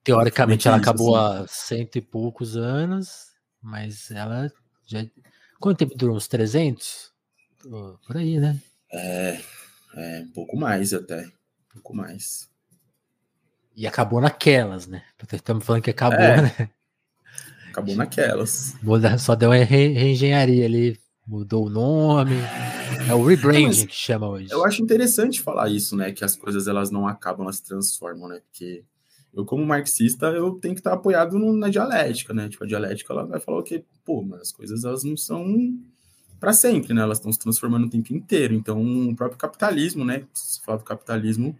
[0.02, 1.44] Teoricamente ela acabou assim.
[1.44, 3.26] há cento e poucos anos,
[3.60, 4.50] mas ela
[4.86, 5.04] já.
[5.60, 6.16] Quanto tempo durou?
[6.16, 7.12] Uns 300?
[8.06, 8.58] Por aí, né?
[8.92, 9.40] É,
[9.94, 11.26] é, um pouco mais até.
[11.26, 12.48] Um pouco mais.
[13.76, 15.04] E acabou naquelas, né?
[15.32, 16.70] Estamos falando que acabou, é, né?
[17.70, 18.74] Acabou naquelas.
[19.20, 22.36] Só deu uma reengenharia ali, mudou o nome.
[23.06, 24.48] É o rebranding que chama hoje.
[24.50, 26.10] Eu acho interessante falar isso, né?
[26.10, 28.40] Que as coisas elas não acabam, elas se transformam, né?
[28.40, 28.82] Porque
[29.34, 32.48] Eu, como marxista, eu tenho que estar apoiado no, na dialética, né?
[32.48, 33.84] Tipo, a dialética, ela vai falar o quê?
[34.04, 35.78] Pô, mas as coisas, elas não são
[36.40, 37.02] para sempre, né?
[37.02, 38.54] Elas estão se transformando o tempo inteiro.
[38.54, 40.24] Então, o próprio capitalismo, né?
[40.32, 41.56] Se fala do capitalismo,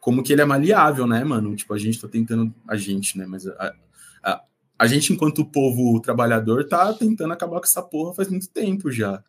[0.00, 1.56] como que ele é maleável, né, mano?
[1.56, 2.54] Tipo, a gente tá tentando...
[2.68, 3.26] A gente, né?
[3.26, 3.74] Mas a,
[4.22, 4.42] a,
[4.78, 9.22] a gente, enquanto povo trabalhador, tá tentando acabar com essa porra faz muito tempo já.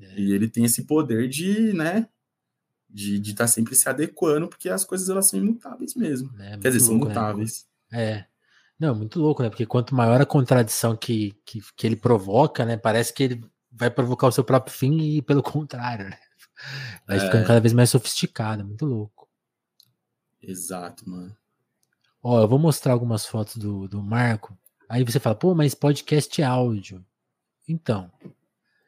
[0.00, 0.20] É.
[0.20, 2.08] E ele tem esse poder de, né,
[2.90, 6.30] de estar tá sempre se adequando, porque as coisas elas são imutáveis mesmo.
[6.40, 7.14] É, Quer dizer, são louco, né?
[7.14, 7.66] mutáveis.
[7.92, 8.02] Né?
[8.02, 8.26] É.
[8.78, 9.48] Não, muito louco, né?
[9.48, 12.76] Porque quanto maior a contradição que, que, que, ele provoca, né?
[12.76, 16.18] Parece que ele vai provocar o seu próprio fim e pelo contrário, né?
[17.06, 17.20] Vai é.
[17.20, 19.28] ficando cada vez mais sofisticado, muito louco.
[20.42, 21.34] Exato, mano.
[22.22, 24.56] Ó, eu vou mostrar algumas fotos do, do Marco
[24.88, 27.04] Aí você fala, pô, mas podcast é áudio.
[27.68, 28.10] Então,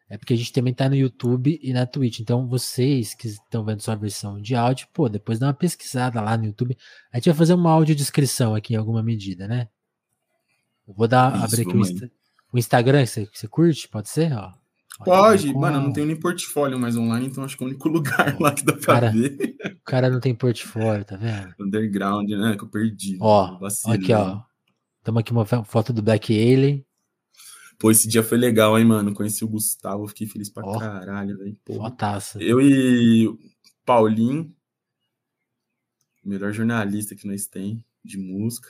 [0.08, 2.20] é porque a gente também tá no YouTube e na Twitch.
[2.20, 6.36] Então, vocês que estão vendo sua versão de áudio, pô, depois dá uma pesquisada lá
[6.36, 6.76] no YouTube.
[7.12, 9.68] A gente vai fazer uma audiodescrição aqui em alguma medida, né?
[10.86, 12.10] Eu vou dar, Isso, abrir aqui o, Insta,
[12.52, 14.32] o, Instagram que você, que você curte, pode ser?
[14.32, 14.52] Ó.
[15.04, 15.60] Pode, com...
[15.60, 18.40] mano, eu não tenho nem portfólio mais online, então acho que é o único lugar
[18.40, 19.56] lá que dá pra cara, ver.
[19.64, 21.54] O cara não tem portfólio, tá vendo?
[21.60, 22.56] Underground, né?
[22.56, 23.18] Que eu perdi.
[23.20, 24.40] Ó, vacilo, aqui, ó.
[25.08, 26.84] Estamos aqui uma foto do Black Alien.
[27.78, 29.14] Pô, esse dia foi legal, hein, mano?
[29.14, 31.56] Conheci o Gustavo, fiquei feliz pra oh, caralho, velho.
[31.64, 32.38] Fotaça.
[32.42, 33.26] Eu e
[33.86, 34.54] Paulinho,
[36.22, 38.68] melhor jornalista que nós tem de música.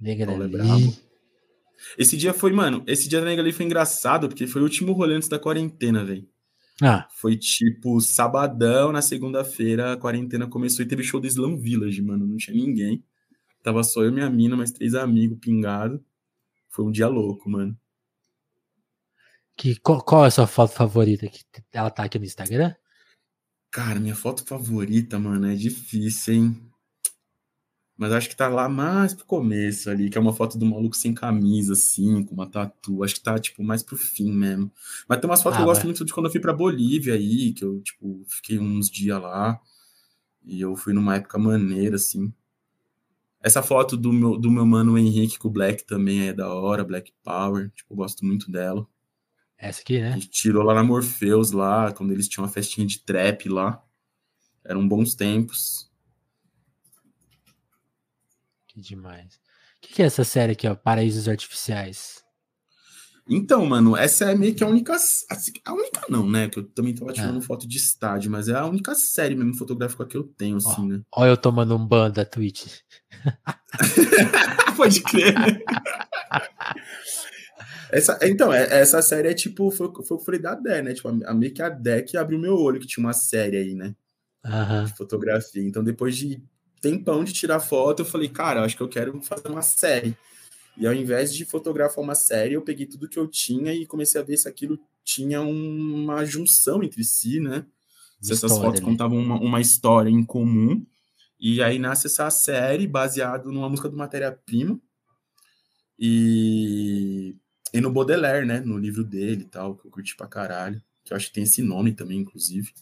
[0.00, 0.96] Nega Paulo é brabo.
[1.98, 4.94] Esse dia foi, mano, esse dia da Nega ali foi engraçado, porque foi o último
[4.94, 6.26] rolê antes da quarentena, velho.
[6.80, 7.06] Ah.
[7.10, 12.26] Foi tipo sabadão, na segunda-feira a quarentena começou e teve show do Slam Village, mano.
[12.26, 13.04] Não tinha ninguém.
[13.62, 16.04] Tava só eu, minha mina, mais três amigos pingado.
[16.68, 17.76] Foi um dia louco, mano.
[19.56, 21.28] Que, qual, qual, é a sua foto favorita?
[21.28, 21.42] Que
[21.72, 22.74] ela tá aqui no Instagram?
[23.70, 26.70] Cara, minha foto favorita, mano, é difícil, hein?
[28.00, 30.96] Mas acho que tá lá mais pro começo ali, que é uma foto do maluco
[30.96, 33.04] sem camisa, assim, com uma tatu.
[33.04, 34.72] Acho que tá, tipo, mais pro fim mesmo.
[35.06, 37.12] Mas tem umas fotos ah, que eu gosto muito de quando eu fui pra Bolívia
[37.12, 39.60] aí, que eu, tipo, fiquei uns dias lá.
[40.42, 42.32] E eu fui numa época maneira, assim.
[43.42, 46.84] Essa foto do meu, do meu mano Henrique com o Black também é da hora,
[46.84, 47.70] Black Power.
[47.70, 48.86] Tipo, eu gosto muito dela.
[49.56, 50.08] Essa aqui, né?
[50.08, 53.82] A gente tirou lá na Morpheus, lá, quando eles tinham uma festinha de trap lá.
[54.64, 55.90] Eram bons tempos.
[58.68, 59.34] Que demais.
[59.34, 60.74] O que, que é essa série aqui, ó?
[60.74, 62.22] Paraísos Artificiais?
[63.32, 64.96] Então, mano, essa é meio que a única.
[65.64, 66.48] A única não, né?
[66.48, 67.42] Que eu também tava tirando ah.
[67.42, 71.00] foto de estádio, mas é a única série mesmo fotográfica que eu tenho, assim, né?
[71.14, 72.80] Olha eu tomando um ban da Twitch.
[74.76, 75.34] Pode crer.
[77.92, 80.82] essa, então, é, essa série é tipo, foi, foi o que eu falei da Dé,
[80.82, 80.92] né?
[80.92, 83.74] Tipo, a, meio que a Dé que abriu meu olho, que tinha uma série aí,
[83.76, 83.94] né?
[84.44, 84.84] Uhum.
[84.86, 85.62] De fotografia.
[85.62, 86.42] Então, depois de
[86.80, 90.16] tempão de tirar foto, eu falei, cara, eu acho que eu quero fazer uma série.
[90.76, 94.20] E ao invés de fotografar uma série, eu peguei tudo que eu tinha e comecei
[94.20, 97.66] a ver se aquilo tinha uma junção entre si, né?
[98.20, 98.86] Se essas história, fotos né?
[98.86, 100.84] contavam uma, uma, história em comum.
[101.38, 104.78] E aí nasce essa série baseado numa música do Matéria-Prima.
[105.98, 107.34] E,
[107.72, 108.60] e no Baudelaire, né?
[108.60, 110.82] No livro dele e tal, que eu curti pra caralho.
[111.02, 112.72] Que eu acho que tem esse nome também, inclusive.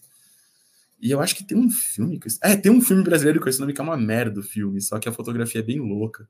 [1.00, 2.18] E eu acho que tem um filme.
[2.42, 4.98] É, tem um filme brasileiro com esse nome que é uma merda o filme, só
[4.98, 6.28] que a fotografia é bem louca.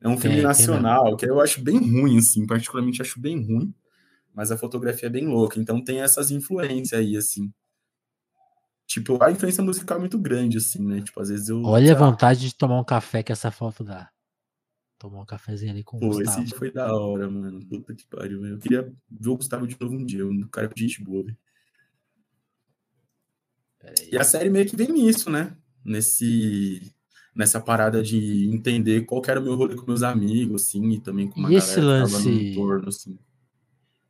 [0.00, 3.74] É um filme nacional, que eu acho bem ruim, assim, particularmente acho bem ruim,
[4.34, 7.52] mas a fotografia é bem louca, então tem essas influências aí, assim.
[8.86, 11.00] Tipo, a influência musical é muito grande, assim, né?
[11.00, 11.62] Tipo, às vezes eu.
[11.64, 14.10] Olha a vontade de tomar um café que essa foto dá.
[14.98, 16.42] Tomar um cafezinho ali com o Pô, Gustavo.
[16.42, 17.66] esse foi da hora, mano.
[17.66, 20.24] Puta que pariu, Eu queria ver o Gustavo de novo um dia.
[20.24, 21.36] Um cara de gente boa, velho.
[24.10, 25.56] E a série meio que vem nisso, né?
[25.84, 26.94] Nesse
[27.36, 31.28] nessa parada de entender qual era o meu rolê com meus amigos, assim, e também
[31.28, 33.18] com uma e esse lance, no entorno, assim.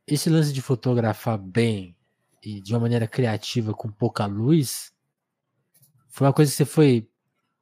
[0.07, 1.95] Esse lance de fotografar bem
[2.41, 4.93] e de uma maneira criativa, com pouca luz,
[6.07, 7.09] foi uma coisa que você foi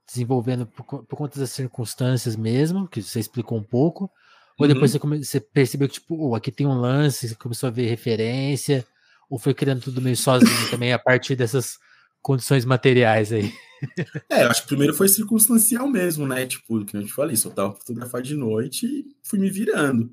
[0.08, 4.10] desenvolvendo por, por conta das circunstâncias mesmo, que você explicou um pouco,
[4.60, 4.94] ou depois uhum.
[4.94, 7.90] você, come, você, percebeu que, tipo, oh, aqui tem um lance, você começou a ver
[7.90, 8.86] referência,
[9.28, 11.80] ou foi criando tudo meio sozinho também a partir dessas
[12.26, 13.54] condições materiais aí?
[14.32, 16.48] É, eu acho que primeiro foi circunstancial mesmo, né?
[16.48, 20.10] Tipo, que eu te falei, só tava fotografar de noite e fui me virando.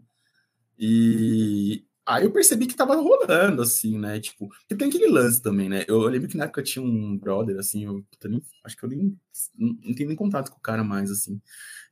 [0.79, 4.21] E aí eu percebi que tava rolando, assim, né?
[4.21, 5.85] Tipo, porque tem aquele lance também, né?
[5.87, 8.89] Eu, eu lembro que na época tinha um brother, assim, eu nem, acho que eu
[8.89, 9.17] nem
[9.57, 11.41] não, tenho nem contato com o cara mais, assim.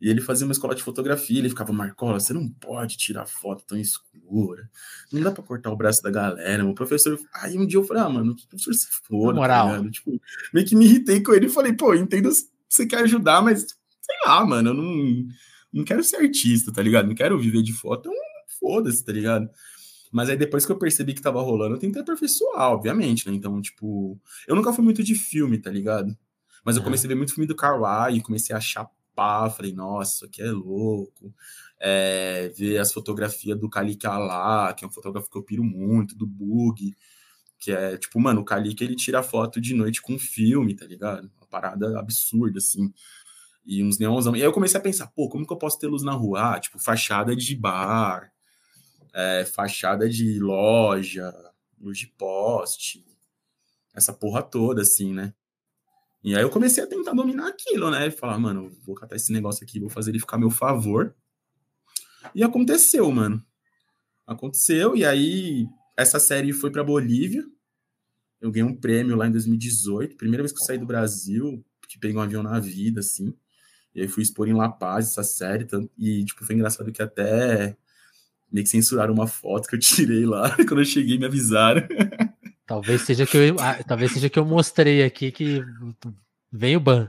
[0.01, 3.65] E ele fazia uma escola de fotografia, ele ficava, Marcola, você não pode tirar foto
[3.67, 4.69] tão escura.
[5.13, 6.67] Não dá pra cortar o braço da galera.
[6.67, 7.19] O professor.
[7.35, 9.33] Aí um dia eu falei, ah, mano, professor, você for.
[9.35, 9.85] Tá moral.
[9.85, 10.21] Tá tipo,
[10.53, 12.31] meio que me irritei com ele e falei, pô, entendo
[12.69, 15.29] você quer ajudar, mas sei lá, mano, eu não,
[15.73, 17.07] não quero ser artista, tá ligado?
[17.07, 18.13] Não quero viver de foto, então
[18.59, 19.49] foda-se, tá ligado?
[20.11, 23.35] Mas aí depois que eu percebi que tava rolando, eu tentei aperfeiçoar, obviamente, né?
[23.35, 26.17] Então, tipo, eu nunca fui muito de filme, tá ligado?
[26.65, 30.25] Mas eu comecei a ver muito filme do Kawaii, comecei a chapar, falei, nossa, isso
[30.25, 31.33] aqui é louco.
[31.79, 36.17] É, ver as fotografias do Kalik Alá, que é um fotógrafo que eu piro muito,
[36.17, 36.95] do Bug,
[37.59, 41.31] que é, tipo, mano, o Kalik, ele tira foto de noite com filme, tá ligado?
[41.39, 42.93] Uma parada absurda, assim.
[43.65, 44.35] E uns neonzão.
[44.35, 46.55] E aí eu comecei a pensar, pô, como que eu posso ter luz na rua?
[46.55, 48.33] Ah, tipo, fachada de bar,
[49.15, 51.33] é, fachada de loja,
[51.81, 53.05] luz de poste,
[53.95, 55.35] essa porra toda, assim, né?
[56.23, 58.11] E aí eu comecei a tentar dominar aquilo, né?
[58.11, 61.15] Falar, mano, vou catar esse negócio aqui, vou fazer ele ficar a meu favor.
[62.35, 63.45] E aconteceu, mano.
[64.27, 67.45] Aconteceu, e aí essa série foi pra Bolívia.
[68.41, 71.99] Eu ganhei um prêmio lá em 2018, primeira vez que eu saí do Brasil, que
[71.99, 73.35] peguei um avião na vida, assim.
[73.95, 75.67] E aí fui expor em La Paz essa série,
[75.99, 77.77] e, tipo, foi engraçado que até
[78.53, 80.55] meio que censuraram uma foto que eu tirei lá.
[80.67, 81.87] Quando eu cheguei, me avisaram.
[82.67, 85.63] Talvez seja que eu, ah, talvez seja que eu mostrei aqui que
[86.53, 87.09] vem o ban.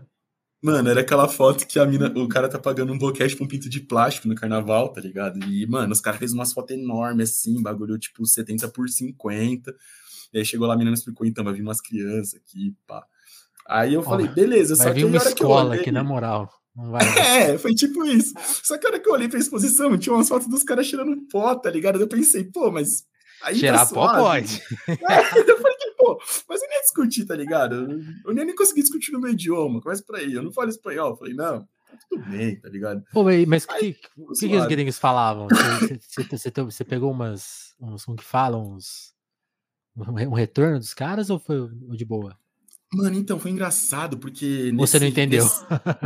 [0.63, 3.47] Mano, era aquela foto que a mina, o cara tá pagando um boquete com um
[3.47, 5.43] pinto de plástico no carnaval, tá ligado?
[5.45, 9.73] E, mano, os caras fez umas fotos enormes assim, bagulho tipo 70 por 50.
[10.31, 13.03] E aí chegou lá, a menina me explicou, então, vai vir umas crianças aqui, pá.
[13.67, 15.81] Aí eu falei, beleza, vai só vir que uma escola olhei...
[15.81, 16.60] aqui, na moral.
[17.17, 18.33] É, foi tipo isso.
[18.63, 21.27] Só que a hora que eu olhei pra exposição, tinha umas fotos dos caras tirando
[21.29, 21.99] pó, tá ligado?
[21.99, 23.05] Eu pensei, pô, mas.
[23.43, 24.61] Aí Tirar tá pó pode.
[24.87, 24.93] É,
[25.49, 28.01] eu falei, pô, mas eu nem ia discutir, tá ligado?
[28.25, 29.81] Eu nem, nem consegui discutir no meu idioma.
[29.81, 30.33] Começa por aí.
[30.33, 31.11] Eu não falo espanhol.
[31.11, 33.03] Eu falei, não, tá tudo bem, tá ligado?
[33.11, 35.47] Pô, mas o que, que, que os gringos falavam?
[35.49, 37.75] Você, você, você, você, pegou umas.
[37.81, 38.75] uns como que falam?
[38.75, 39.13] Uns,
[39.95, 42.37] um retorno dos caras ou foi de boa?
[42.93, 44.71] Mano, então, foi engraçado, porque.
[44.71, 45.45] Nesse, Você não entendeu?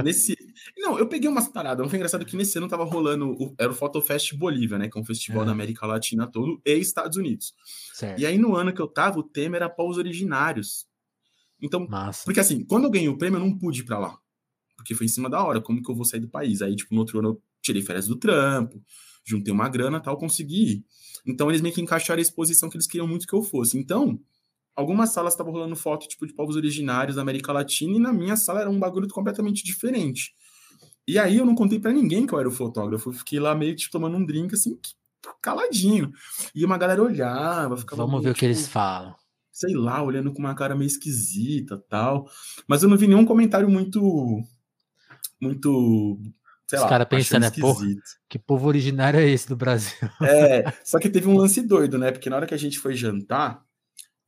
[0.04, 0.38] Nesse, nesse,
[0.78, 1.88] Não, eu peguei umas paradas.
[1.88, 3.32] Foi engraçado que nesse ano tava rolando.
[3.32, 4.88] O, era o Photofest Bolívia, né?
[4.88, 5.46] Que é um festival é.
[5.48, 7.54] da América Latina todo e Estados Unidos.
[7.94, 8.20] Certo.
[8.20, 10.86] E aí, no ano que eu tava, o tema era povos originários.
[11.60, 12.24] Então, Massa.
[12.26, 14.18] porque assim, quando eu ganhei o prêmio, eu não pude ir pra lá.
[14.76, 15.60] Porque foi em cima da hora.
[15.60, 16.62] Como que eu vou sair do país?
[16.62, 18.80] Aí, tipo, no outro ano eu tirei férias do trampo,
[19.26, 20.86] juntei uma grana tal, consegui ir.
[21.26, 23.78] Então, eles meio que encaixaram a exposição que eles queriam muito que eu fosse.
[23.78, 24.20] Então
[24.76, 28.36] algumas salas estavam rolando foto tipo de povos originários da América Latina e na minha
[28.36, 30.34] sala era um bagulho completamente diferente.
[31.08, 33.56] E aí eu não contei para ninguém que eu era o fotógrafo, eu fiquei lá
[33.56, 34.78] meio tipo tomando um drink assim,
[35.42, 36.12] caladinho.
[36.54, 39.16] E uma galera olhava, ficava Vamos meio, ver o que eles tipo, falam.
[39.52, 42.30] Sei lá, olhando com uma cara meio esquisita, tal.
[42.68, 44.42] Mas eu não vi nenhum comentário muito
[45.40, 46.20] muito
[46.68, 47.52] Sei Os caras pensam, né?
[47.52, 47.86] Porra,
[48.28, 49.96] que povo originário é esse do Brasil?
[50.22, 52.12] É, só que teve um lance doido, né?
[52.12, 53.64] Porque na hora que a gente foi jantar,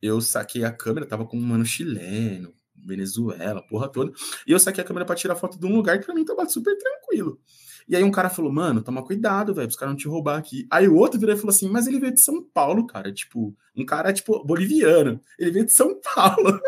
[0.01, 4.11] eu saquei a câmera, tava com um mano chileno, Venezuela, porra toda.
[4.45, 6.47] E eu saquei a câmera para tirar foto de um lugar que pra mim tava
[6.47, 7.39] super tranquilo.
[7.87, 10.67] E aí um cara falou, mano, toma cuidado, velho, os caras não te roubar aqui.
[10.69, 13.13] Aí o outro virou e falou assim, mas ele veio de São Paulo, cara.
[13.13, 15.21] Tipo, um cara, tipo, boliviano.
[15.39, 16.59] Ele veio de São Paulo.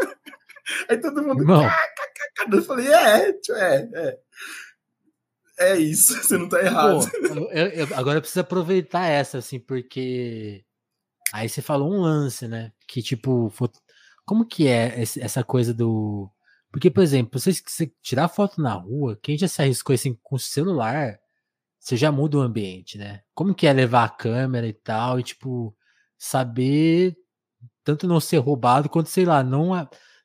[0.87, 1.43] aí todo mundo.
[1.43, 1.63] Não.
[2.51, 4.19] Eu falei, é, é, é.
[5.59, 7.05] É isso, você não tá errado.
[7.11, 10.63] Pô, eu, eu, agora eu preciso aproveitar essa, assim, porque
[11.33, 12.71] Aí você falou um lance, né?
[12.87, 13.51] Que tipo,
[14.25, 16.29] como que é essa coisa do.
[16.71, 20.35] Porque, por exemplo, você, você tirar foto na rua, quem já se arriscou assim com
[20.35, 21.19] o celular,
[21.79, 23.21] você já muda o ambiente, né?
[23.35, 25.75] Como que é levar a câmera e tal, e tipo,
[26.17, 27.17] saber
[27.83, 29.71] tanto não ser roubado quanto, sei lá, não,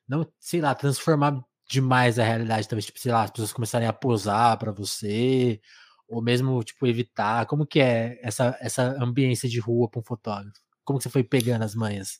[0.07, 3.93] não sei lá, transformar demais a realidade, talvez, tipo, sei lá, as pessoas começarem a
[3.93, 5.59] posar para você,
[6.07, 7.45] ou mesmo, tipo, evitar.
[7.47, 10.64] Como que é essa, essa ambiência de rua para um fotógrafo?
[10.85, 12.19] Como que você foi pegando as manhas?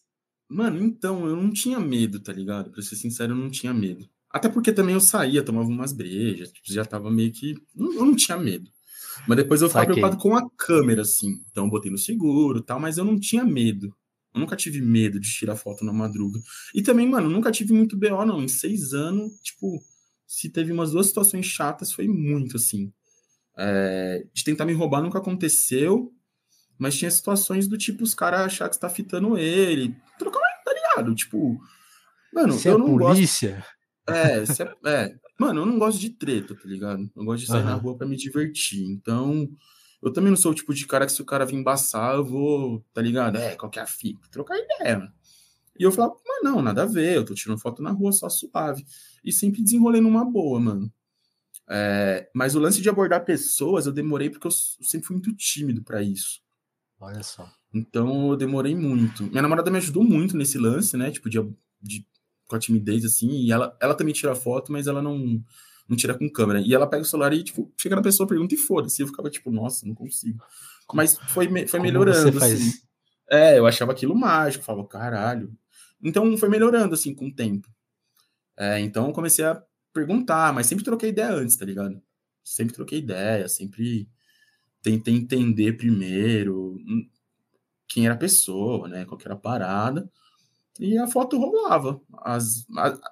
[0.50, 2.72] Mano, então, eu não tinha medo, tá ligado?
[2.72, 4.10] Pra ser sincero, eu não tinha medo.
[4.30, 7.56] Até porque também eu saía, tomava umas brejas, tipo, já tava meio que.
[7.78, 8.70] Eu não tinha medo.
[9.28, 11.42] Mas depois eu ficava preocupado com a câmera, assim.
[11.50, 13.96] Então eu botei no seguro tal, mas eu não tinha medo.
[14.34, 16.40] Eu nunca tive medo de tirar foto na madruga.
[16.74, 18.44] E também, mano, nunca tive muito BO, não.
[18.44, 19.82] Em seis anos, tipo,
[20.28, 22.92] se teve umas duas situações chatas, foi muito, assim.
[23.58, 26.14] É, de tentar me roubar nunca aconteceu.
[26.78, 29.96] Mas tinha situações do tipo os caras achar que você tá fitando ele.
[30.20, 31.16] Trocar tá ligado?
[31.16, 31.60] Tipo,
[32.34, 33.56] mano, você eu é não polícia?
[33.56, 33.76] gosto.
[34.08, 37.10] É, é, é, mano, eu não gosto de treta, tá ligado?
[37.16, 37.66] Eu gosto de sair uhum.
[37.66, 38.84] na rua para me divertir.
[38.84, 39.50] Então,
[40.02, 42.26] eu também não sou o tipo de cara que se o cara vir embaçar, eu
[42.26, 43.38] vou, tá ligado?
[43.38, 44.28] É, qual que é fita?
[44.30, 45.12] Trocar ideia, mano.
[45.78, 48.30] E eu falava, mas não, nada a ver, eu tô tirando foto na rua só
[48.30, 48.86] suave.
[49.24, 50.92] E sempre desenrolei numa boa, mano.
[51.68, 55.84] É, mas o lance de abordar pessoas, eu demorei porque eu sempre fui muito tímido
[55.84, 56.45] para isso.
[57.00, 57.50] Olha só.
[57.74, 59.24] Então eu demorei muito.
[59.24, 61.12] Minha namorada me ajudou muito nesse lance, né?
[61.12, 61.40] Tipo, de,
[61.82, 62.06] de
[62.48, 65.44] com a timidez, assim, e ela, ela também tira foto, mas ela não,
[65.88, 66.62] não tira com câmera.
[66.62, 69.02] E ela pega o celular e, tipo, chega na pessoa, pergunta e foda-se.
[69.02, 70.42] Eu ficava, tipo, nossa, não consigo.
[70.94, 72.72] Mas foi, foi melhorando, assim.
[73.30, 75.52] É, eu achava aquilo mágico, falava, caralho.
[76.02, 77.68] Então foi melhorando, assim, com o tempo.
[78.58, 82.00] É, então eu comecei a perguntar, mas sempre troquei ideia antes, tá ligado?
[82.44, 84.08] Sempre troquei ideia, sempre
[84.86, 87.10] tentei entender primeiro hum,
[87.88, 89.06] quem era a pessoa, né?
[89.06, 90.10] Qual era a parada.
[90.80, 92.02] E a foto rolava.
[92.22, 92.66] Às,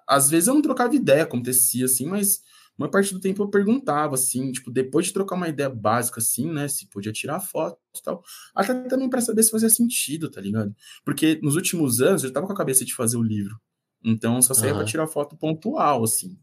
[0.08, 2.44] às vezes eu não trocava ideia, acontecia assim, mas
[2.78, 6.52] uma parte do tempo eu perguntava, assim, tipo, depois de trocar uma ideia básica, assim,
[6.52, 10.42] né, se podia tirar foto e tal, até também para saber se fazia sentido, tá
[10.42, 10.76] ligado?
[11.06, 13.56] Porque nos últimos anos eu tava com a cabeça de fazer o livro,
[14.04, 14.80] então só saía uhum.
[14.80, 16.38] pra tirar foto pontual, assim.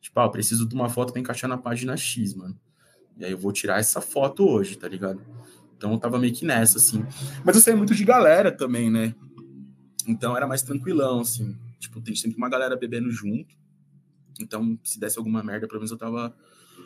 [0.00, 2.58] Tipo, ah, eu preciso de uma foto pra encaixar na página X, mano.
[3.18, 5.20] E aí eu vou tirar essa foto hoje, tá ligado?
[5.76, 7.04] Então eu tava meio que nessa, assim.
[7.44, 9.14] Mas eu saía muito de galera também, né?
[10.06, 11.56] Então era mais tranquilão, assim.
[11.78, 13.54] Tipo, tem sempre uma galera bebendo junto.
[14.40, 16.34] Então, se desse alguma merda, pelo menos eu tava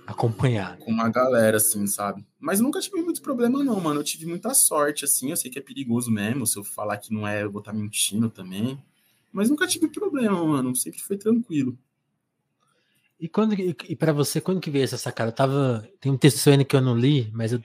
[0.06, 2.24] acompanhado com uma galera, assim, sabe?
[2.38, 4.00] Mas nunca tive muito problema, não, mano.
[4.00, 5.30] Eu tive muita sorte, assim.
[5.30, 6.46] Eu sei que é perigoso mesmo.
[6.46, 8.78] Se eu falar que não é, eu vou estar tá mentindo também.
[9.32, 10.74] Mas nunca tive problema, mano.
[10.74, 11.76] Sempre foi tranquilo.
[13.18, 15.30] E quando e para você, quando que veio essa sacada?
[15.30, 15.88] Eu tava.
[16.00, 17.62] Tem um texto ainda que eu não li, mas eu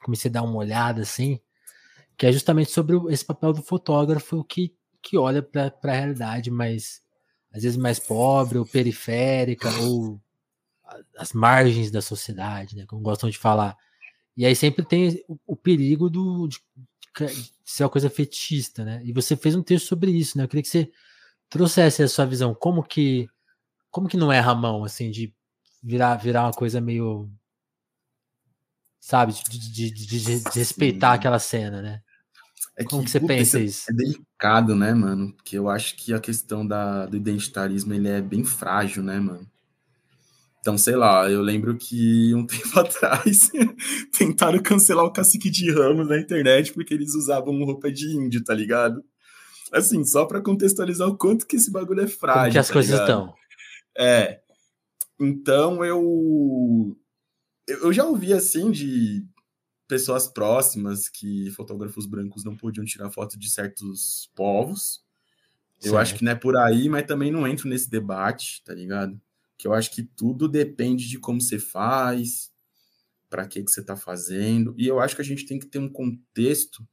[0.00, 1.38] comecei a dar uma olhada assim,
[2.16, 7.02] que é justamente sobre esse papel do fotógrafo que, que olha para a realidade mais
[7.52, 10.20] às vezes mais pobre ou periférica ou
[11.16, 13.76] as margens da sociedade, né, como gostam de falar.
[14.36, 16.58] E aí sempre tem o, o perigo do, de,
[17.18, 19.00] de, ser uma coisa fetista, né?
[19.04, 20.44] E você fez um texto sobre isso, né?
[20.44, 20.90] Eu queria que você
[21.48, 23.28] trouxesse a sua visão, como que
[23.90, 25.34] como que não é Ramão, assim, de
[25.82, 27.30] virar, virar uma coisa meio
[29.00, 32.00] sabe, de, de, de, de respeitar aquela cena, né?
[32.76, 33.90] É Como que, que você puta, pensa isso?
[33.90, 35.32] É delicado, né, mano?
[35.34, 39.46] Porque eu acho que a questão da, do identitarismo ele é bem frágil, né, mano?
[40.60, 43.50] Então, sei lá, eu lembro que um tempo atrás
[44.16, 48.54] tentaram cancelar o cacique de Ramos na internet porque eles usavam roupa de índio, tá
[48.54, 49.02] ligado?
[49.72, 52.42] Assim, só para contextualizar o quanto que esse bagulho é frágil.
[52.42, 53.34] Como que as tá coisas estão.
[53.96, 54.40] É.
[55.18, 56.96] Então eu.
[57.66, 59.24] Eu já ouvi assim de
[59.86, 65.04] pessoas próximas que fotógrafos brancos não podiam tirar foto de certos povos.
[65.82, 69.20] Eu acho que não é por aí, mas também não entro nesse debate, tá ligado?
[69.56, 72.52] Que eu acho que tudo depende de como você faz,
[73.30, 74.74] para que que você tá fazendo.
[74.76, 76.86] E eu acho que a gente tem que ter um contexto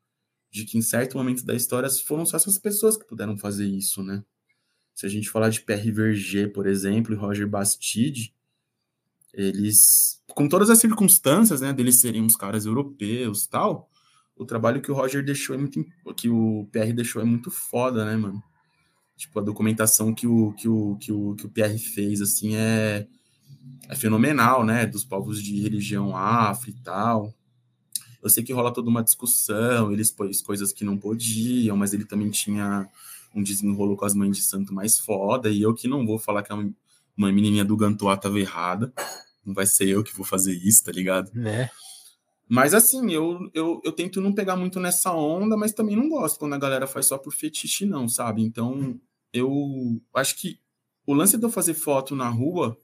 [0.50, 4.02] de que em certo momento da história foram só essas pessoas que puderam fazer isso,
[4.02, 4.24] né?
[4.98, 8.34] Se a gente falar de Pierre Verger, por exemplo, e Roger Bastide,
[9.32, 13.92] eles, com todas as circunstâncias, né, deles serem uns caras europeus tal,
[14.36, 15.86] o trabalho que o Roger deixou é muito,
[16.16, 18.42] que o PR deixou é muito foda, né, mano?
[19.16, 23.08] Tipo, a documentação que o, que o, que o, que o PR fez, assim, é,
[23.88, 27.32] é fenomenal, né, dos povos de religião afro e tal.
[28.24, 32.04] Eu sei que rola toda uma discussão, eles pôs coisas que não podiam, mas ele
[32.04, 32.90] também tinha
[33.38, 36.42] um desenrolo com as mães de santo mais foda, e eu que não vou falar
[36.42, 36.74] que uma,
[37.32, 38.92] menininha do Gantois tava errada,
[39.46, 41.32] não vai ser eu que vou fazer isso, tá ligado?
[41.34, 41.70] Né?
[42.50, 46.40] Mas assim, eu, eu, eu tento não pegar muito nessa onda, mas também não gosto
[46.40, 48.42] quando a galera faz só por fetiche, não, sabe?
[48.42, 49.00] Então,
[49.34, 50.60] eu acho que
[51.06, 52.78] o lance de eu fazer foto na rua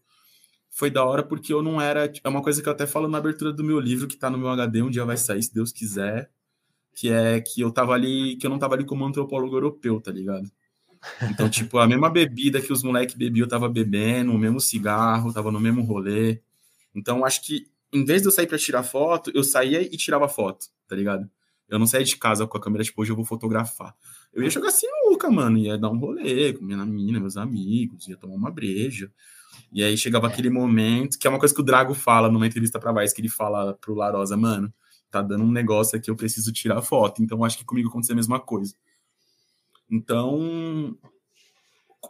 [0.69, 2.11] foi da hora porque eu não era.
[2.23, 4.37] É uma coisa que eu até falo na abertura do meu livro, que tá no
[4.37, 6.29] meu HD, um dia vai sair, se Deus quiser.
[6.95, 10.11] Que é que eu tava ali, que eu não tava ali como antropólogo europeu, tá
[10.11, 10.49] ligado?
[11.23, 15.33] Então, tipo, a mesma bebida que os moleques bebiam, eu tava bebendo, o mesmo cigarro,
[15.33, 16.39] tava no mesmo rolê.
[16.95, 20.27] Então, acho que em vez de eu sair para tirar foto, eu saía e tirava
[20.27, 21.29] foto, tá ligado?
[21.69, 23.95] Eu não saía de casa com a câmera, tipo, hoje eu vou fotografar.
[24.33, 28.17] Eu ia jogar sinuca, mano, ia dar um rolê com minha mina, meus amigos, ia
[28.17, 29.11] tomar uma breja.
[29.71, 30.31] E aí chegava é.
[30.31, 33.21] aquele momento, que é uma coisa que o Drago fala numa entrevista pra Vice, que
[33.21, 34.73] ele fala pro Larosa, mano,
[35.13, 37.23] tá dando um negócio aqui, eu preciso tirar foto.
[37.23, 38.75] Então, acho que comigo aconteceu a mesma coisa.
[39.89, 40.97] Então,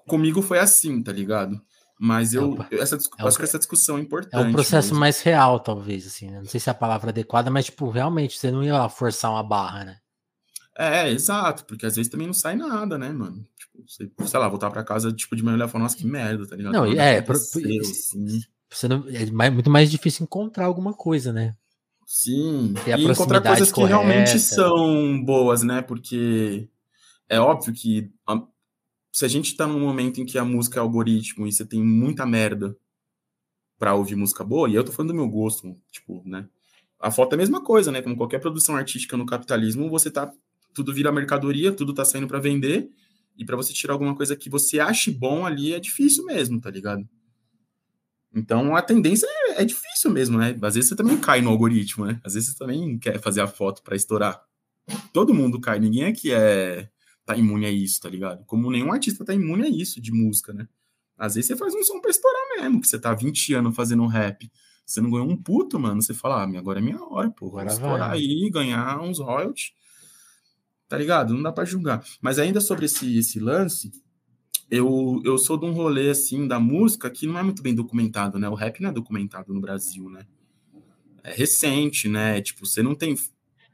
[0.07, 1.61] comigo foi assim, tá ligado?
[1.99, 4.35] Mas eu, essa, é acho que essa discussão é importante.
[4.35, 4.99] É um processo mesmo.
[4.99, 6.39] mais real, talvez, assim, né?
[6.39, 9.43] Não sei se é a palavra adequada, mas, tipo, realmente, você não ia forçar uma
[9.43, 9.97] barra, né?
[10.77, 13.45] É, exato, porque às vezes também não sai nada, né, mano?
[13.57, 16.05] Tipo, você, sei lá, voltar pra casa, tipo, de manhã olhar e falar, nossa, que
[16.05, 16.73] merda, tá ligado?
[16.73, 18.41] Não, é, pro, assim.
[18.69, 21.55] você não, é mais, muito mais difícil encontrar alguma coisa, né?
[22.05, 23.95] Sim, e encontrar coisas que correta.
[23.95, 25.81] realmente são boas, né?
[25.81, 26.67] Porque
[27.29, 28.11] é óbvio que
[29.11, 31.83] se a gente tá num momento em que a música é algoritmo e você tem
[31.83, 32.75] muita merda
[33.77, 36.47] pra ouvir música boa, e eu tô falando do meu gosto, tipo, né?
[36.99, 38.01] A foto é a mesma coisa, né?
[38.01, 40.31] Como qualquer produção artística no capitalismo, você tá.
[40.73, 42.89] Tudo vira mercadoria, tudo tá saindo para vender,
[43.37, 46.71] e para você tirar alguma coisa que você ache bom ali é difícil mesmo, tá
[46.71, 47.07] ligado?
[48.33, 49.27] Então a tendência
[49.57, 50.57] é, é, difícil mesmo, né?
[50.61, 52.19] Às vezes você também cai no algoritmo, né?
[52.23, 54.41] Às vezes você também quer fazer a foto para estourar.
[55.13, 56.89] Todo mundo cai, ninguém aqui é
[57.25, 58.43] tá imune a isso, tá ligado?
[58.45, 60.67] Como nenhum artista tá imune a isso de música, né?
[61.17, 64.05] Às vezes você faz um som pra estourar mesmo, que você tá 20 anos fazendo
[64.07, 64.51] rap.
[64.85, 66.01] Você não ganhou um puto, mano.
[66.01, 67.49] Você fala, ah, agora é minha hora, pô.
[67.49, 68.17] Vou estourar vai.
[68.17, 69.71] aí, ganhar uns royalties.
[70.89, 71.33] Tá ligado?
[71.33, 72.03] Não dá pra julgar.
[72.21, 73.91] Mas ainda sobre esse, esse lance,
[74.75, 78.39] eu, eu sou de um rolê, assim, da música que não é muito bem documentado,
[78.39, 78.49] né?
[78.49, 80.25] O rap não é documentado no Brasil, né?
[81.23, 82.41] É recente, né?
[82.41, 83.15] Tipo, você não tem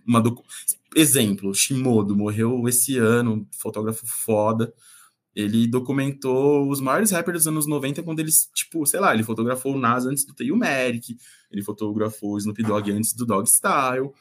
[0.06, 0.20] uma...
[0.20, 0.44] Docu...
[0.94, 4.74] Exemplo, Shimodo morreu esse ano, fotógrafo foda.
[5.34, 9.76] Ele documentou os maiores rappers dos anos 90 quando eles, tipo, sei lá, ele fotografou
[9.76, 11.16] o Nas antes do Tail Merrick,
[11.50, 14.12] ele fotografou o Snoop Dogg antes do Dog Style.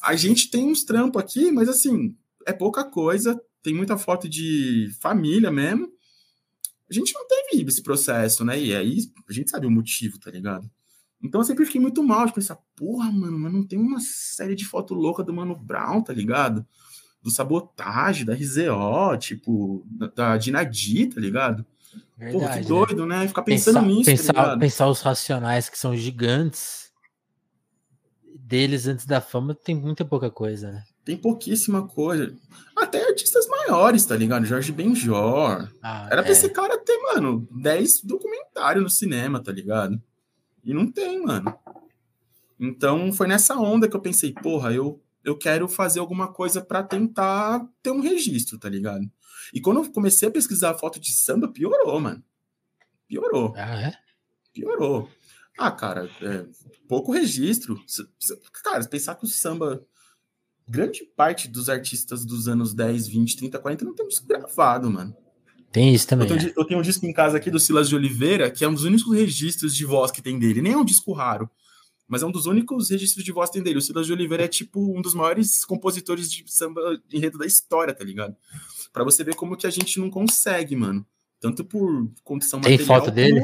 [0.00, 2.14] A gente tem uns trampos aqui, mas assim,
[2.46, 5.92] é pouca coisa, tem muita foto de família mesmo.
[6.90, 8.60] A gente não teve esse processo, né?
[8.60, 10.70] E aí a gente sabe o motivo, tá ligado?
[11.22, 14.54] Então eu sempre fiquei muito mal de pensar, porra, mano, mas não tem uma série
[14.54, 16.66] de foto louca do Mano Brown, tá ligado?
[17.22, 21.64] Do Sabotagem, da RZO, tipo, da, da Dinadi, tá ligado?
[22.16, 22.64] Verdade, porra, que né?
[22.64, 23.26] doido, né?
[23.28, 26.92] Ficar pensando pensar, nisso, pensar, tá pensar os racionais que são gigantes
[28.38, 30.84] deles antes da fama tem muita pouca coisa, né?
[31.04, 32.34] Tem pouquíssima coisa.
[32.76, 33.03] Até
[33.68, 34.44] maiores, tá ligado?
[34.44, 35.70] Jorge Benjor.
[35.82, 36.24] Ah, Era é.
[36.24, 40.00] pra esse cara ter, mano, 10 documentários no cinema, tá ligado?
[40.62, 41.54] E não tem, mano.
[42.58, 46.82] Então foi nessa onda que eu pensei, porra, eu, eu quero fazer alguma coisa para
[46.82, 49.04] tentar ter um registro, tá ligado?
[49.52, 52.22] E quando eu comecei a pesquisar a foto de samba, piorou, mano.
[53.06, 53.52] Piorou.
[53.56, 53.92] Ah, é?
[54.52, 55.10] Piorou.
[55.58, 56.46] Ah, cara, é,
[56.88, 57.80] pouco registro.
[58.62, 59.84] Cara, pensar que o samba.
[60.66, 65.14] Grande parte dos artistas dos anos 10, 20, 30, 40 não tem disco gravado, mano.
[65.70, 66.28] Tem isso também.
[66.28, 66.52] Eu tenho, é.
[66.56, 68.84] eu tenho, um disco em casa aqui do Silas de Oliveira, que é um dos
[68.84, 70.62] únicos registros de voz que tem dele.
[70.62, 71.50] Nem é um disco raro,
[72.06, 73.78] mas é um dos únicos registros de voz que tem dele.
[73.78, 76.80] O Silas de Oliveira é tipo um dos maiores compositores de samba
[77.12, 78.36] enredo da história, tá ligado?
[78.92, 81.04] Para você ver como que a gente não consegue, mano.
[81.40, 83.00] Tanto por condição tem material.
[83.02, 83.40] Tem foto dele?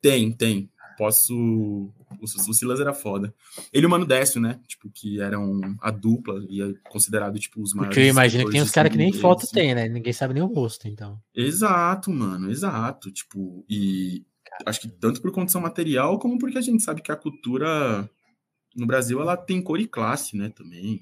[0.00, 0.70] Tem, tem.
[0.98, 1.32] Posso.
[1.32, 3.32] O, o Silas era foda.
[3.72, 4.58] Ele e o Mano Décio, né?
[4.66, 7.94] Tipo, que eram a dupla e é considerado, tipo, os maiores.
[7.94, 9.54] Porque eu imagino que tem uns caras que nem foto assim.
[9.54, 9.88] tem, né?
[9.88, 11.22] Ninguém sabe nem o rosto, então.
[11.32, 13.12] Exato, mano, exato.
[13.12, 14.26] Tipo, e
[14.66, 18.10] acho que tanto por condição material, como porque a gente sabe que a cultura
[18.74, 20.48] no Brasil ela tem cor e classe, né?
[20.48, 21.00] Também.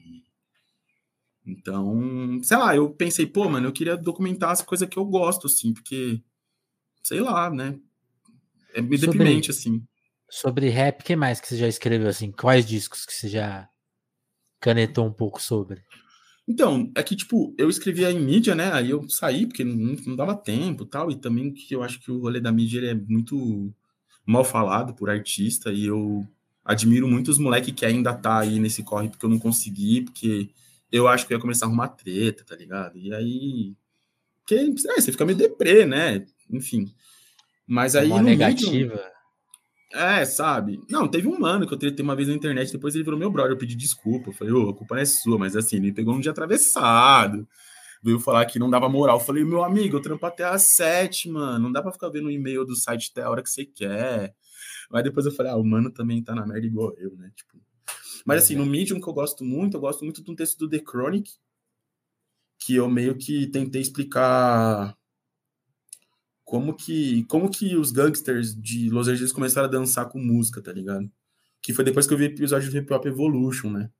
[1.46, 5.46] Então, sei lá, eu pensei, pô, mano, eu queria documentar as coisas que eu gosto,
[5.46, 6.20] assim, porque,
[7.02, 7.78] sei lá, né?
[8.76, 9.82] É meio sobre, deprimente, assim.
[10.30, 12.30] Sobre rap, o que mais que você já escreveu, assim?
[12.30, 13.68] Quais discos que você já
[14.60, 15.82] canetou um pouco sobre?
[16.46, 18.70] Então, é que, tipo, eu escrevia em mídia, né?
[18.72, 21.10] Aí eu saí, porque não, não dava tempo tal.
[21.10, 23.74] E também que eu acho que o rolê da mídia ele é muito
[24.24, 25.72] mal falado por artista.
[25.72, 26.26] E eu
[26.64, 30.50] admiro muito os moleques que ainda tá aí nesse corre, porque eu não consegui, porque
[30.92, 32.98] eu acho que eu ia começar a arrumar treta, tá ligado?
[32.98, 33.74] E aí.
[34.46, 34.66] Que, é,
[35.00, 36.26] você fica meio deprê, né?
[36.50, 36.92] Enfim.
[37.66, 38.10] Mas aí.
[38.10, 38.94] Uma negativa.
[38.94, 39.16] Medium,
[39.92, 40.82] é, sabe?
[40.90, 43.30] Não, teve um mano que eu tretei uma vez na internet, depois ele virou meu
[43.30, 44.30] brother, eu pedi desculpa.
[44.30, 46.32] Eu falei, ô, a culpa não é sua, mas assim, ele me pegou um dia
[46.32, 47.48] atravessado.
[48.02, 49.18] Veio falar que não dava moral.
[49.18, 51.64] Eu falei, meu amigo, eu trampo até às sete, mano.
[51.64, 54.34] Não dá pra ficar vendo o e-mail do site até a hora que você quer.
[54.90, 57.30] Mas depois eu falei, ah, o mano também tá na merda igual eu, né?
[57.34, 57.58] Tipo.
[58.24, 60.68] Mas assim, no Medium que eu gosto muito, eu gosto muito de um texto do
[60.68, 61.30] The Chronic,
[62.58, 64.96] que eu meio que tentei explicar
[66.46, 70.72] como que, como que os gangsters de Los Angeles começaram a dançar com música, tá
[70.72, 71.10] ligado?
[71.60, 73.90] Que foi depois que eu vi o episódio do Hip Hop Evolution, né?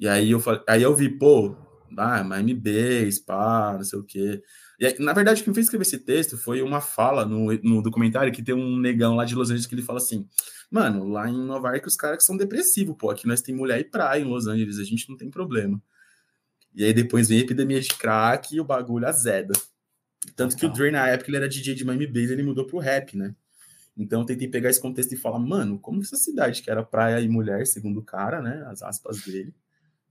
[0.00, 1.54] E aí eu, falei, aí eu vi, pô,
[1.98, 4.42] ah, Miami Bass, pá, não sei o quê.
[4.80, 8.32] E aí, na verdade, quem fez escrever esse texto foi uma fala no, no documentário
[8.32, 10.26] que tem um negão lá de Los Angeles que ele fala assim:
[10.70, 13.10] Mano, lá em Nova York os caras são depressivos, pô.
[13.10, 15.80] Aqui nós tem mulher e praia em Los Angeles, a gente não tem problema.
[16.74, 19.52] E aí depois vem a epidemia de crack e o bagulho azeda.
[20.36, 22.78] Tanto que o Dre, na época, ele era DJ de Miami Bass, ele mudou pro
[22.78, 23.34] rap, né?
[23.96, 27.20] Então eu tentei pegar esse contexto e falar, mano, como essa cidade que era praia
[27.20, 28.64] e mulher, segundo o cara, né?
[28.66, 29.54] As aspas dele,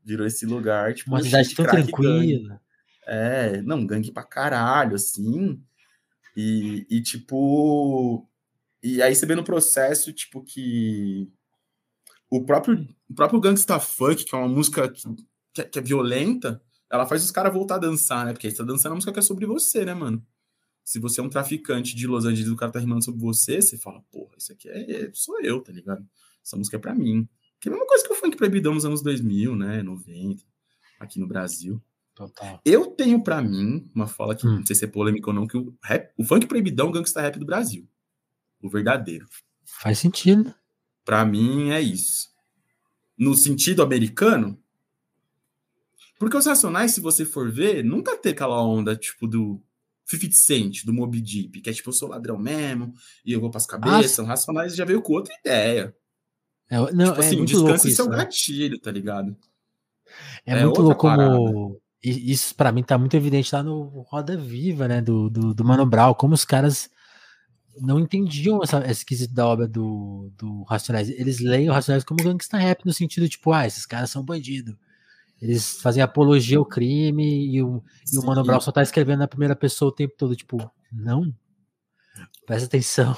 [0.03, 2.61] virou esse lugar, tipo, uma cidade tão tranquila.
[3.05, 5.61] É, não, gangue pra caralho, assim.
[6.36, 8.28] E, e tipo.
[8.82, 11.30] E aí você vê no processo, tipo, que
[12.30, 15.03] o próprio, o próprio Gangsta Funk, que é uma música que,
[15.53, 16.61] que, é, que é violenta,
[16.93, 18.33] ela faz os caras voltar a dançar, né?
[18.33, 20.23] Porque aí você tá dançando a música que é sobre você, né, mano?
[20.85, 23.59] Se você é um traficante de Los Angeles e o cara tá rimando sobre você,
[23.59, 26.07] você fala, porra, isso aqui é, é sou eu, tá ligado?
[26.45, 27.27] Essa música é pra mim.
[27.59, 29.81] Que é a mesma coisa que o funk proibidão nos anos 2000, né?
[29.81, 30.43] 90,
[30.99, 31.81] aqui no Brasil.
[32.13, 32.61] Total.
[32.63, 34.57] Eu tenho para mim uma fala que hum.
[34.57, 36.93] não sei se é polêmica ou não, que o, rap, o funk proibidão é o
[36.93, 37.89] gangsta rap do Brasil.
[38.61, 39.25] o verdadeiro.
[39.65, 40.53] Faz sentido.
[41.03, 42.29] Para mim é isso.
[43.17, 44.62] No sentido americano,
[46.24, 49.61] porque os Racionais, se você for ver, nunca tem aquela onda tipo do
[50.05, 52.93] 50 Cent, do Moby Deep, que é tipo, eu sou ladrão mesmo,
[53.26, 54.19] e eu vou pras cabeças.
[54.19, 55.95] Ah, Racionais já veio com outra ideia.
[56.69, 58.17] É, não, tipo é assim, descanse seu né?
[58.17, 59.36] gatilho, tá ligado?
[60.45, 61.80] É, é muito louco como.
[62.03, 65.01] Isso para mim tá muito evidente lá no Roda Viva, né?
[65.01, 66.89] Do, do, do Mano Brown, como os caras
[67.80, 71.09] não entendiam essa, esse quesito da obra do, do Racionais.
[71.09, 74.78] Eles leem o Racionais como gangsta rap, no sentido tipo, ah, esses caras são bandido.
[75.43, 79.27] Eles fazem apologia ao crime e o, e o Mano Brown só tá escrevendo na
[79.27, 81.35] primeira pessoa o tempo todo, tipo, não.
[82.45, 83.13] Presta atenção.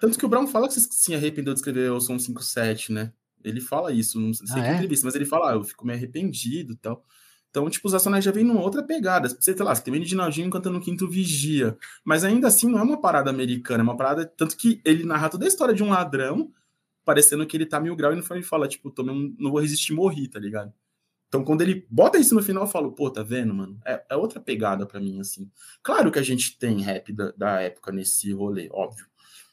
[0.00, 3.12] Tanto que o Brown fala que se arrependeu de escrever o Som 57, né?
[3.44, 4.74] Ele fala isso, não sei ah, é?
[4.76, 7.04] entrevista, mas ele fala, ah, eu fico meio arrependido e tal.
[7.50, 9.28] Então, tipo, os Racionais já vem numa outra pegada.
[9.28, 11.76] Você, sei lá, você tem o Edinaldinho cantando no Quinto Vigia.
[12.02, 14.24] Mas ainda assim não é uma parada americana, é uma parada.
[14.24, 16.50] Tanto que ele narra toda a história de um ladrão,
[17.04, 20.26] parecendo que ele tá mil grau e não fala, tipo, um, não vou resistir, morri,
[20.26, 20.72] tá ligado?
[21.30, 23.80] Então, quando ele bota isso no final, eu falo, pô, tá vendo, mano?
[23.86, 25.48] É, é outra pegada para mim, assim.
[25.80, 29.06] Claro que a gente tem rap da, da, época nesse rolê, óbvio.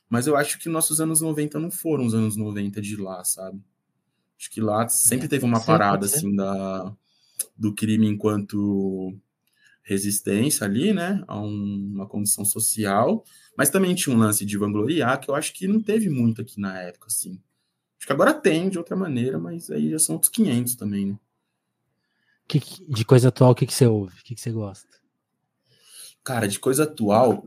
[0.09, 3.61] Mas eu acho que nossos anos 90 não foram os anos 90 de lá, sabe?
[4.39, 6.91] Acho que lá sempre teve uma parada, assim, da,
[7.55, 9.15] do crime enquanto
[9.83, 11.23] resistência ali, né?
[11.27, 13.23] A um, uma condição social.
[13.55, 16.59] Mas também tinha um lance de vangloriar, que eu acho que não teve muito aqui
[16.59, 17.39] na época, assim.
[17.99, 21.19] Acho que agora tem, de outra maneira, mas aí já são outros 500 também, né?
[22.47, 24.19] Que, de coisa atual, o que, que você ouve?
[24.19, 24.87] O que, que você gosta?
[26.23, 27.45] Cara, de coisa atual,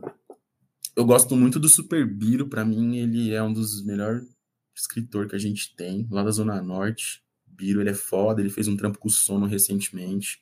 [0.95, 2.47] eu gosto muito do Super Biro.
[2.47, 4.27] Para mim, ele é um dos melhores
[4.75, 7.23] escritor que a gente tem, lá da Zona Norte.
[7.45, 10.41] Biro, ele é foda, ele fez um trampo com o Sono recentemente,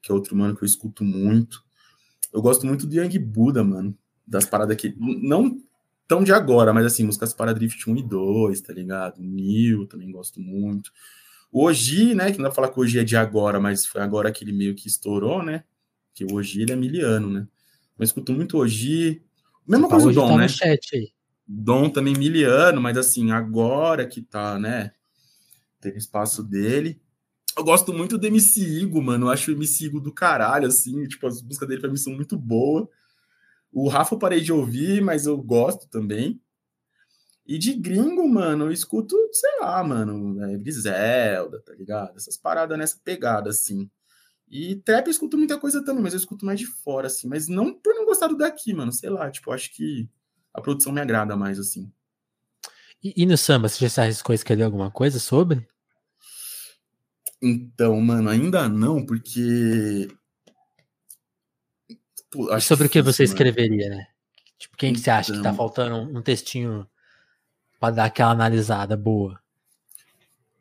[0.00, 1.62] que é outro mano que eu escuto muito.
[2.32, 3.96] Eu gosto muito do Young Buda, mano.
[4.26, 4.94] Das paradas que.
[4.98, 5.60] Não
[6.06, 9.22] tão de agora, mas assim, músicas para Drift 1 e 2, tá ligado?
[9.22, 10.92] Nil também gosto muito.
[11.52, 12.32] O Oji, né?
[12.32, 14.42] Que não dá pra falar que o Oji é de agora, mas foi agora que
[14.42, 15.62] ele meio que estourou, né?
[16.14, 17.46] Que o Oji ele é miliano, né?
[17.98, 19.22] Mas escuto muito Oji.
[19.68, 20.48] Mesma coisa o Dom, tá né?
[20.48, 21.12] chat aí.
[21.46, 24.92] Dom também miliano, mas assim, agora que tá, né?
[25.78, 27.00] Tem espaço dele.
[27.56, 29.26] Eu gosto muito do MC Igo, mano.
[29.26, 31.06] Eu acho o MC Igo do caralho, assim.
[31.06, 32.86] Tipo, as músicas dele pra mim são muito boas.
[33.70, 36.40] O Rafa eu parei de ouvir, mas eu gosto também.
[37.44, 42.16] E de gringo, mano, eu escuto, sei lá, mano, é, Griselda, tá ligado?
[42.16, 43.90] Essas paradas nessa pegada, assim.
[44.48, 47.26] E trap eu escuto muita coisa também, mas eu escuto mais de fora, assim.
[47.26, 50.08] Mas não por não gostar do daqui, mano, sei lá, tipo, acho que
[50.54, 51.90] a produção me agrada mais, assim.
[53.02, 55.66] E, e no samba, você já se arriscou a escrever alguma coisa sobre?
[57.42, 60.08] Então, mano, ainda não, porque.
[62.30, 64.06] Pô, sobre o que você escreveria, né?
[64.58, 65.00] Tipo, quem então...
[65.00, 65.56] que você acha que tá então.
[65.56, 66.86] faltando um textinho
[67.82, 69.40] para dar aquela analisada boa?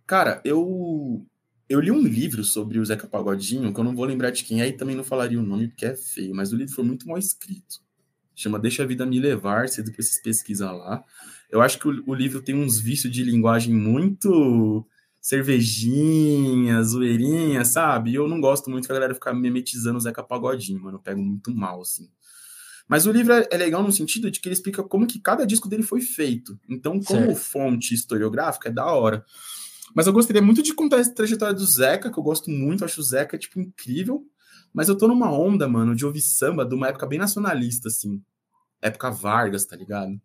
[0.07, 1.23] Cara, eu
[1.69, 4.59] eu li um livro sobre o Zeca Pagodinho, que eu não vou lembrar de quem
[4.59, 7.07] é, e também não falaria o nome porque é feio, mas o livro foi muito
[7.07, 7.79] mal escrito.
[8.35, 11.03] Chama Deixa a Vida Me Levar, você depois vocês pesquisam lá.
[11.51, 14.83] Eu acho que o, o livro tem uns vícios de linguagem muito
[15.21, 18.09] cervejinha, zoeirinha, sabe?
[18.09, 20.97] E eu não gosto muito que a galera ficar memetizando o Zeca Pagodinho, mano.
[20.97, 22.09] Eu pego muito mal, assim.
[22.91, 25.45] Mas o livro é, é, legal no sentido de que ele explica como que cada
[25.45, 26.59] disco dele foi feito.
[26.67, 27.35] Então, como certo.
[27.37, 29.23] fonte historiográfica, é da hora.
[29.95, 32.99] Mas eu gostaria muito de contar essa trajetória do Zeca, que eu gosto muito, acho
[32.99, 34.25] o Zeca, tipo, incrível.
[34.73, 38.21] Mas eu tô numa onda, mano, de ouvir samba de uma época bem nacionalista, assim.
[38.81, 40.19] Época Vargas, tá ligado?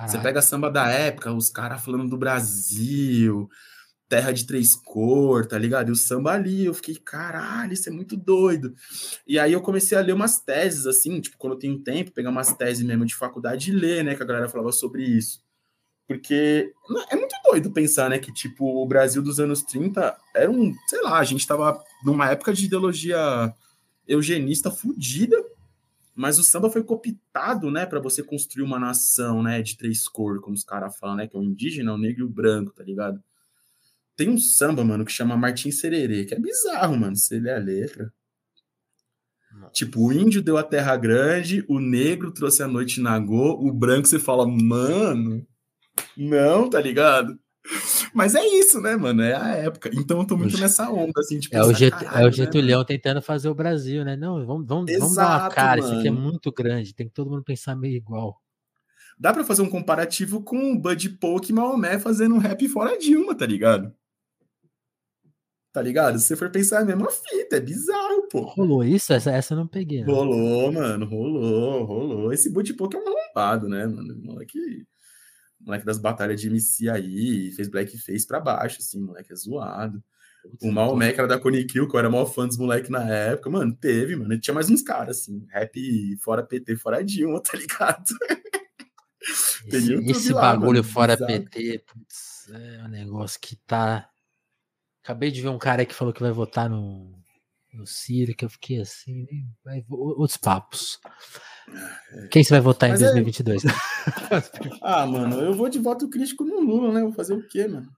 [0.00, 3.50] Você pega samba da época, os caras falando do Brasil,
[4.08, 5.88] terra de três cor, tá ligado?
[5.88, 8.74] E o samba ali, eu fiquei, caralho, isso é muito doido.
[9.26, 12.30] E aí eu comecei a ler umas teses, assim, tipo, quando eu tenho tempo, pegar
[12.30, 15.42] umas teses mesmo de faculdade e ler, né, que a galera falava sobre isso.
[16.06, 16.72] Porque
[17.10, 21.02] é muito doido pensar, né, que, tipo, o Brasil dos anos 30 era um, sei
[21.02, 23.54] lá, a gente tava numa época de ideologia
[24.06, 25.36] eugenista fudida,
[26.14, 30.40] mas o samba foi cooptado, né, para você construir uma nação, né, de três cores,
[30.40, 32.82] como os caras falam, né, que é o indígena, o negro e o branco, tá
[32.82, 33.22] ligado?
[34.18, 37.58] Tem um samba, mano, que chama Martim Sererê, que é bizarro, mano, se ler a
[37.58, 38.12] letra.
[39.72, 44.08] Tipo, o índio deu a terra grande, o negro trouxe a noite nagô, o branco
[44.08, 45.46] você fala, mano,
[46.16, 47.38] não, tá ligado?
[48.12, 49.22] Mas é isso, né, mano?
[49.22, 49.88] É a época.
[49.94, 51.54] Então eu tô muito nessa onda, assim, tipo.
[51.54, 54.16] É o, Get, é o Getulhão né, tentando fazer o Brasil, né?
[54.16, 55.92] Não, vamos, vamos, Exato, vamos dar uma cara, mano.
[55.92, 58.36] isso aqui é muito grande, tem que todo mundo pensar meio igual.
[59.16, 62.98] Dá pra fazer um comparativo com o Bud Polk e Maomé fazendo um rap fora
[62.98, 63.92] Dilma, tá ligado?
[65.72, 66.18] Tá ligado?
[66.18, 68.40] Se você for pensar, é a mesma fita, é bizarro, pô.
[68.40, 69.12] Rolou isso?
[69.12, 70.02] Essa, essa eu não peguei.
[70.02, 72.32] Rolou, mano, rolou, rolou.
[72.32, 74.16] Esse bootpoke é um arrombado, né, mano?
[74.22, 74.86] Moleque.
[75.60, 80.02] moleque das batalhas de MC aí, fez blackface pra baixo, assim, moleque é zoado.
[80.62, 83.50] O Maomé, que era da Kill, que eu era maior fã dos moleques na época,
[83.50, 84.38] mano, teve, mano.
[84.40, 88.04] Tinha mais uns caras, assim, rap fora PT, fora Dilma, tá ligado?
[89.66, 94.08] Esse, esse lá, bagulho mano, fora PT, putz, é um negócio que tá.
[95.08, 97.18] Acabei de ver um cara que falou que vai votar no,
[97.72, 99.26] no Ciro, que eu fiquei assim,
[99.64, 101.00] vai, outros papos.
[102.30, 103.64] Quem você vai votar Mas em 2022?
[103.64, 103.68] É...
[104.82, 107.00] ah, mano, eu vou de voto crítico no Lula, né?
[107.00, 107.90] Vou fazer o quê, mano?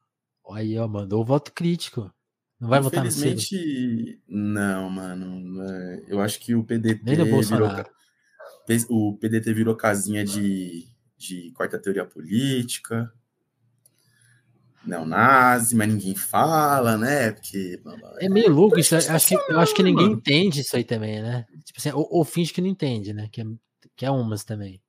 [0.53, 2.15] Aí, ó, mandou o voto crítico.
[2.61, 3.41] Não vai votar no Ciro?
[4.29, 5.65] não, mano.
[5.65, 7.69] É, eu acho que o PDT virou,
[8.89, 10.87] o PDT virou casinha de,
[11.19, 13.13] de quarta teoria política
[14.85, 17.33] neonazi, mas ninguém fala, né?
[17.33, 17.81] Porque.
[18.19, 18.95] É meio louco isso.
[18.95, 20.19] Eu acho, que, eu acho que ninguém mano.
[20.19, 21.47] entende isso aí também, né?
[21.65, 23.29] Tipo assim, ou, ou, finge que não entende, né?
[23.31, 23.45] Que é,
[23.97, 24.81] que é umas também.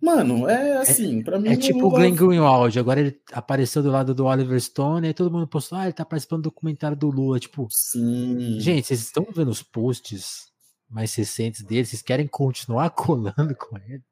[0.00, 1.48] Mano, é, é assim, é, pra mim.
[1.48, 5.30] É tipo o Glenn Greenwald, agora ele apareceu do lado do Oliver Stone, e todo
[5.30, 7.40] mundo postou, ah, ele tá participando do documentário do Lula.
[7.40, 8.60] Tipo, Sim.
[8.60, 10.52] gente, vocês estão vendo os posts
[10.88, 11.84] mais recentes dele?
[11.84, 14.02] Vocês querem continuar colando com ele?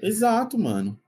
[0.00, 0.98] Exato, mano.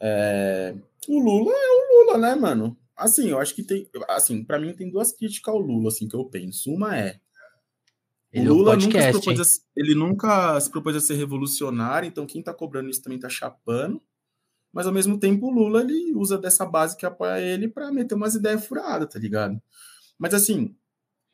[0.00, 0.74] É,
[1.08, 2.76] o Lula é o Lula, né, mano?
[2.96, 3.88] Assim, eu acho que tem.
[4.08, 6.70] Assim, para mim tem duas críticas ao Lula, assim, que eu penso.
[6.70, 7.20] Uma é.
[8.32, 12.06] Ele o Lula podcast, nunca, se propôs a, ele nunca se propôs a ser revolucionário,
[12.06, 14.02] então quem tá cobrando isso também tá chapando.
[14.72, 18.14] Mas ao mesmo tempo, o Lula ele usa dessa base que apoia ele para meter
[18.14, 19.60] umas ideias furadas, tá ligado?
[20.18, 20.74] Mas assim,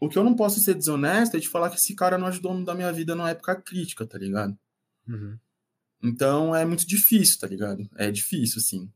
[0.01, 2.65] o que eu não posso ser desonesto é de falar que esse cara não ajudou
[2.65, 4.59] da minha vida numa época crítica, tá ligado?
[5.07, 5.39] Uhum.
[6.03, 7.89] Então é muito difícil, tá ligado?
[7.97, 8.91] É difícil, assim.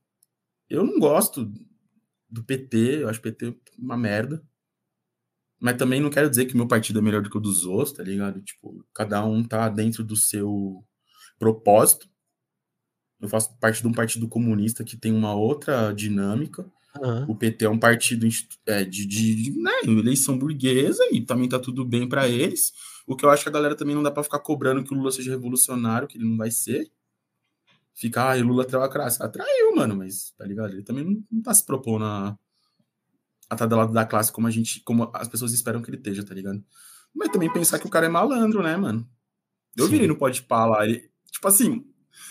[0.72, 1.52] Eu não gosto
[2.30, 4.42] do PT, eu acho o PT uma merda.
[5.60, 7.92] Mas também não quero dizer que meu partido é melhor do que o dos outros,
[7.92, 8.40] tá ligado?
[8.40, 10.82] Tipo, cada um tá dentro do seu
[11.38, 12.08] propósito.
[13.20, 16.64] Eu faço parte de um partido comunista que tem uma outra dinâmica.
[17.00, 17.30] Uhum.
[17.30, 18.26] O PT é um partido
[18.66, 22.72] é, de, de, de né, eleição burguesa e também tá tudo bem para eles.
[23.06, 24.96] O que eu acho que a galera também não dá para ficar cobrando que o
[24.96, 26.90] Lula seja revolucionário, que ele não vai ser.
[27.94, 29.22] Ficar, ah, Lula traiu a classe.
[29.22, 30.72] Atraiu, mano, mas, tá ligado?
[30.72, 34.32] Ele também não, não tá se propondo a, a estar tá do lado da classe
[34.32, 36.62] como a gente, como as pessoas esperam que ele esteja, tá ligado?
[37.14, 39.06] Mas também pensar que o cara é malandro, né, mano?
[39.76, 39.92] Eu Sim.
[39.92, 41.84] virei no Pode Pá lá, ele, tipo assim,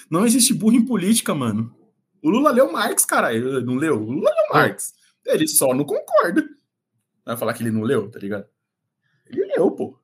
[0.10, 1.76] não existe burro em política, mano.
[2.22, 3.34] O Lula leu Marx, cara.
[3.34, 3.96] Ele não leu?
[3.96, 4.94] O Lula leu Marx.
[5.26, 6.48] Ele só não concorda.
[7.26, 8.46] Vai falar que ele não leu, tá ligado?
[9.28, 10.00] Ele leu, pô.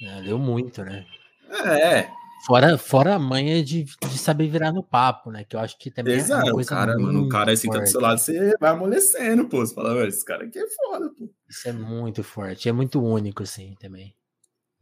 [0.00, 1.06] É, leu muito, né?
[1.50, 2.10] É.
[2.44, 5.44] Fora, fora a manha de, de saber virar no papo, né?
[5.44, 7.78] Que eu acho que também Exato, é uma coisa cara, mano, o cara assim tá
[7.78, 9.64] do seu lado, você vai amolecendo, pô.
[9.64, 11.30] Você fala, esse cara aqui é foda, pô.
[11.48, 14.14] Isso é muito forte, é muito único, assim, também.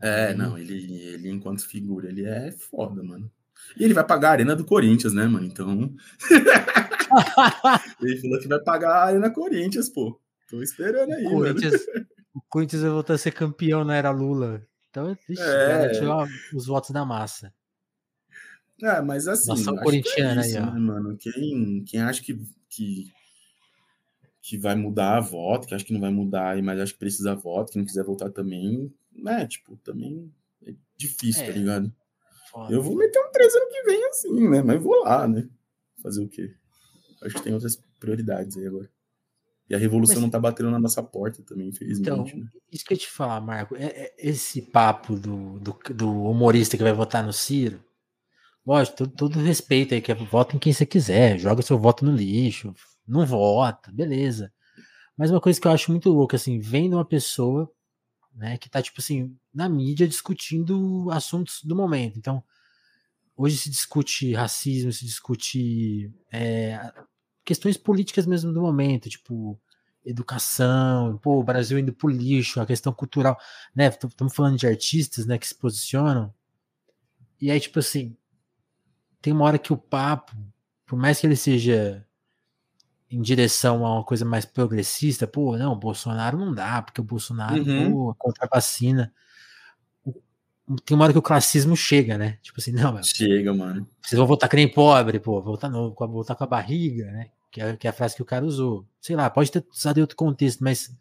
[0.00, 3.30] É, não, ele, ele enquanto figura, ele é foda, mano.
[3.78, 5.44] E ele vai pagar a arena do Corinthians, né, mano?
[5.46, 5.94] Então.
[8.00, 10.18] ele falou que vai pagar a arena Corinthians, pô.
[10.48, 12.06] Tô esperando aí, o Corinthians, mano.
[12.34, 14.66] O Corinthians vai voltar a ser campeão na era Lula.
[14.90, 15.92] Então, ixi, é...
[16.54, 17.54] os votos da massa.
[18.82, 19.52] É, mas assim.
[19.52, 20.70] É corintiana é isso, aí, ó.
[20.70, 21.16] Né, mano?
[21.16, 23.12] Quem, quem acha que, que,
[24.40, 27.34] que vai mudar a voto, que acha que não vai mudar, mas acha que precisa
[27.34, 29.46] voto, quem quiser voltar também, né?
[29.46, 30.32] Tipo, também
[30.66, 31.52] é difícil, tá é.
[31.52, 31.92] tá ligado?
[32.50, 32.74] Foda.
[32.74, 34.62] Eu vou meter um 13 ano que vem assim, né?
[34.62, 35.48] Mas vou lá, né?
[36.02, 36.52] Fazer o quê?
[37.22, 38.90] Acho que tem outras prioridades aí agora.
[39.70, 42.10] E a revolução Mas, não tá batendo na nossa porta também, infelizmente.
[42.10, 42.48] Então, né?
[42.72, 46.82] isso que eu te falar, Marco, é, é esse papo do, do, do, humorista que
[46.82, 47.80] vai votar no Ciro,
[48.66, 52.04] lógico, todo, todo respeito aí, que é, vota em quem você quiser, joga seu voto
[52.04, 52.74] no lixo,
[53.06, 54.52] não vota, beleza.
[55.16, 57.70] Mas uma coisa que eu acho muito louca, assim, vem de uma pessoa,
[58.34, 62.18] né, que tá, tipo assim, na mídia discutindo assuntos do momento.
[62.18, 62.42] Então,
[63.36, 66.92] hoje se discute racismo, se discute é,
[67.44, 69.58] questões políticas mesmo do momento, tipo
[70.04, 73.38] educação, pô, o Brasil indo pro lixo, a questão cultural,
[73.74, 73.88] né?
[73.88, 76.32] Estamos falando de artistas, né, que se posicionam.
[77.40, 78.16] E aí, tipo assim,
[79.20, 80.32] tem uma hora que o papo,
[80.86, 82.06] por mais que ele seja
[83.10, 87.62] em direção a uma coisa mais progressista, pô, não, Bolsonaro não dá, porque o Bolsonaro,
[87.62, 87.92] uhum.
[87.92, 89.12] pô, contra a vacina.
[90.84, 92.38] Tem uma hora que o classismo chega, né?
[92.42, 93.86] Tipo assim, não, Chega, mano.
[94.00, 97.30] Vocês vão votar que nem pobre, pô, voltar, no, voltar com a barriga, né?
[97.50, 98.86] que é, que é a frase que o cara usou.
[99.00, 100.94] Sei lá, pode ter usado em outro contexto, mas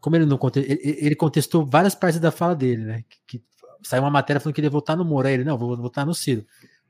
[0.00, 3.04] como ele não contestou, ele, ele, contestou várias partes da fala dele, né?
[3.08, 3.44] Que, que,
[3.82, 6.06] saiu uma matéria falando que ele ia votar no Moro, aí ele, não, vou votar
[6.06, 6.46] no Ciro.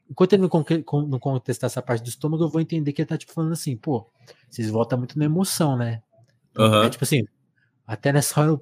[0.09, 3.17] Enquanto ele não, não contestar essa parte do estômago, eu vou entender que ele tá
[3.17, 4.09] tipo falando assim, pô,
[4.49, 6.03] vocês votam muito na emoção, né?
[6.57, 6.85] Uhum.
[6.85, 7.27] É tipo assim,
[7.87, 8.61] até nessa hora,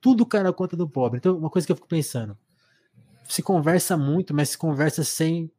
[0.00, 1.18] tudo cai na conta do pobre.
[1.18, 2.36] Então, uma coisa que eu fico pensando,
[3.28, 5.50] se conversa muito, mas se conversa sem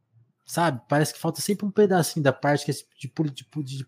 [0.47, 0.81] sabe?
[0.87, 3.87] Parece que falta sempre um pedacinho da parte que é de, de, de, de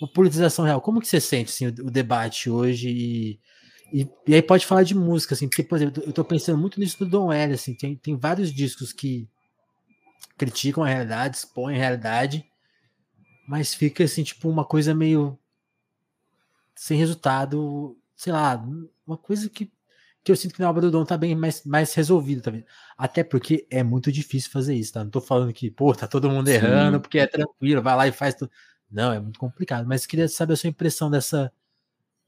[0.00, 0.80] uma politização real.
[0.80, 3.40] Como que você sente assim, o, o debate hoje e,
[3.92, 6.78] e, e, aí pode falar de música, assim, porque, por exemplo, eu tô pensando muito
[6.78, 9.28] nisso do Don L, assim, tem, tem vários discos que
[10.38, 12.44] criticam a realidade, expõem a realidade,
[13.46, 15.38] mas fica assim, tipo, uma coisa meio
[16.74, 18.64] sem resultado, sei lá,
[19.06, 19.70] uma coisa que,
[20.24, 22.64] que eu sinto que na obra do Dom tá bem mais, mais resolvida também.
[22.96, 25.04] Até porque é muito difícil fazer isso, tá?
[25.04, 27.00] Não tô falando que, pô, tá todo mundo errando, Sim.
[27.02, 28.50] porque é tranquilo, vai lá e faz tudo.
[28.90, 29.86] Não, é muito complicado.
[29.86, 31.52] Mas queria saber a sua impressão dessa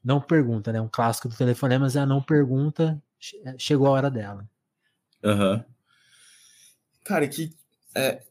[0.03, 0.79] não pergunta, né?
[0.79, 3.01] Um clássico do telefonema é a não pergunta,
[3.57, 4.47] chegou a hora dela.
[5.23, 5.53] Aham.
[5.53, 5.63] Uhum.
[7.03, 7.51] Cara, que.
[7.95, 8.21] É,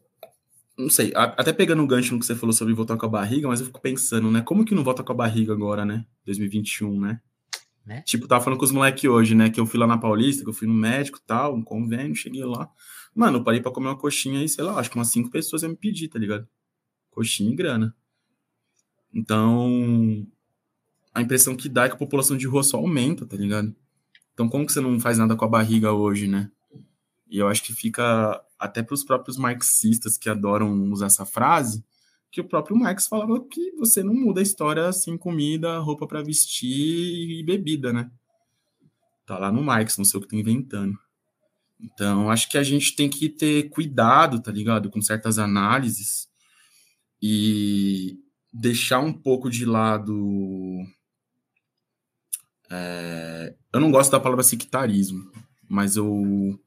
[0.78, 3.48] não sei, até pegando um gancho no que você falou sobre voltar com a barriga,
[3.48, 4.42] mas eu fico pensando, né?
[4.42, 6.04] Como que não volta com a barriga agora, né?
[6.24, 7.20] 2021, né?
[7.86, 8.02] Né?
[8.02, 9.48] Tipo, tava falando com os moleques hoje, né?
[9.48, 12.44] Que eu fui lá na Paulista, que eu fui no médico tal, um convênio, cheguei
[12.44, 12.68] lá.
[13.14, 15.62] Mano, eu parei pra comer uma coxinha aí, sei lá, acho que umas cinco pessoas
[15.62, 16.46] iam me pedir, tá ligado?
[17.10, 17.94] Coxinha e grana.
[19.14, 20.26] Então,
[21.14, 23.74] a impressão que dá é que a população de rua só aumenta, tá ligado?
[24.34, 26.50] Então, como que você não faz nada com a barriga hoje, né?
[27.30, 31.84] E eu acho que fica até para os próprios marxistas que adoram usar essa frase,
[32.30, 36.22] que o próprio Marx falava que você não muda a história sem comida, roupa para
[36.22, 38.10] vestir e bebida, né?
[39.24, 40.98] Tá lá no Marx, não sei o que tô inventando.
[41.80, 44.90] Então, acho que a gente tem que ter cuidado, tá ligado?
[44.90, 46.28] Com certas análises
[47.20, 48.18] e
[48.52, 50.84] deixar um pouco de lado.
[52.70, 53.54] É...
[53.72, 55.30] eu não gosto da palavra sectarismo,
[55.68, 56.58] mas eu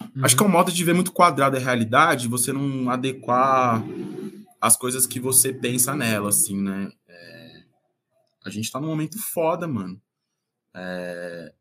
[0.00, 0.24] Uhum.
[0.24, 3.82] Acho que é um modo de ver muito quadrado a realidade, você não adequar
[4.60, 6.90] as coisas que você pensa nela, assim, né?
[7.06, 7.62] É...
[8.44, 10.00] A gente tá num momento foda, mano.
[10.74, 11.52] É...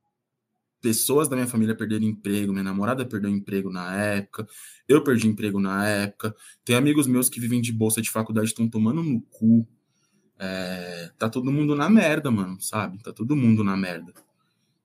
[0.82, 4.48] Pessoas da minha família perderam emprego, minha namorada perdeu emprego na época,
[4.88, 8.70] eu perdi emprego na época, tem amigos meus que vivem de bolsa de faculdade estão
[8.70, 9.68] tomando no cu.
[10.40, 11.12] É...
[11.18, 13.02] Tá todo mundo na merda, mano, sabe?
[13.02, 14.14] Tá todo mundo na merda.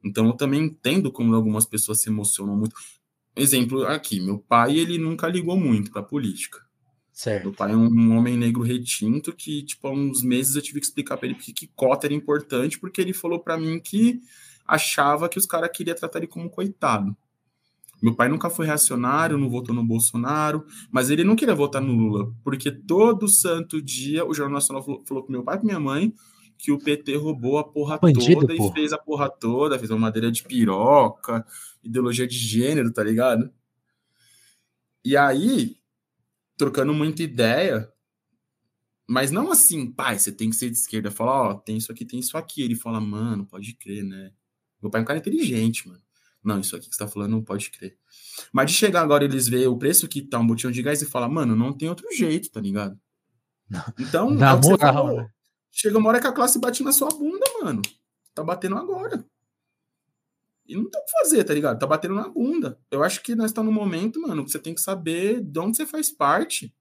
[0.05, 2.75] Então eu também entendo como algumas pessoas se emocionam muito.
[3.37, 6.67] Exemplo aqui, meu pai, ele nunca ligou muito pra política.
[7.13, 7.45] Certo.
[7.45, 10.87] Meu pai é um homem negro retinto que, tipo, há uns meses eu tive que
[10.87, 14.21] explicar para ele porque que cota era importante, porque ele falou para mim que
[14.67, 17.15] achava que os caras queriam tratar ele como coitado.
[18.03, 21.93] Meu pai nunca foi reacionário, não votou no Bolsonaro, mas ele não queria votar no
[21.93, 25.67] Lula, porque todo santo dia o Jornal Nacional falou, falou pro meu pai e pra
[25.67, 26.13] minha mãe
[26.59, 29.99] que o PT roubou a porra Bandido, toda e fez a porra toda, fez uma
[29.99, 31.45] madeira de piroca,
[31.83, 33.51] ideologia de gênero, tá ligado?
[35.05, 35.77] E aí,
[36.57, 37.93] trocando muita ideia,
[39.09, 41.11] mas não assim, pai, você tem que ser de esquerda.
[41.11, 42.63] Fala, ó, oh, tem isso aqui, tem isso aqui.
[42.63, 44.33] Ele fala, mano, pode crer, né?
[44.81, 46.01] Meu pai é um cara inteligente, mano.
[46.43, 47.97] Não, isso aqui que você tá falando não pode crer.
[48.53, 51.07] Mas de chegar agora, eles veem o preço que tá um botão de gás e
[51.07, 52.99] fala, mano, não tem outro jeito, tá ligado?
[53.99, 55.29] Então, Na é moral, né?
[55.71, 57.81] Chega uma hora que a classe bate na sua bunda, mano.
[58.35, 59.25] Tá batendo agora.
[60.67, 61.79] E não tem o que fazer, tá ligado?
[61.79, 62.79] Tá batendo na bunda.
[62.91, 65.59] Eu acho que nós estamos tá no momento, mano, que você tem que saber de
[65.59, 66.75] onde você faz parte.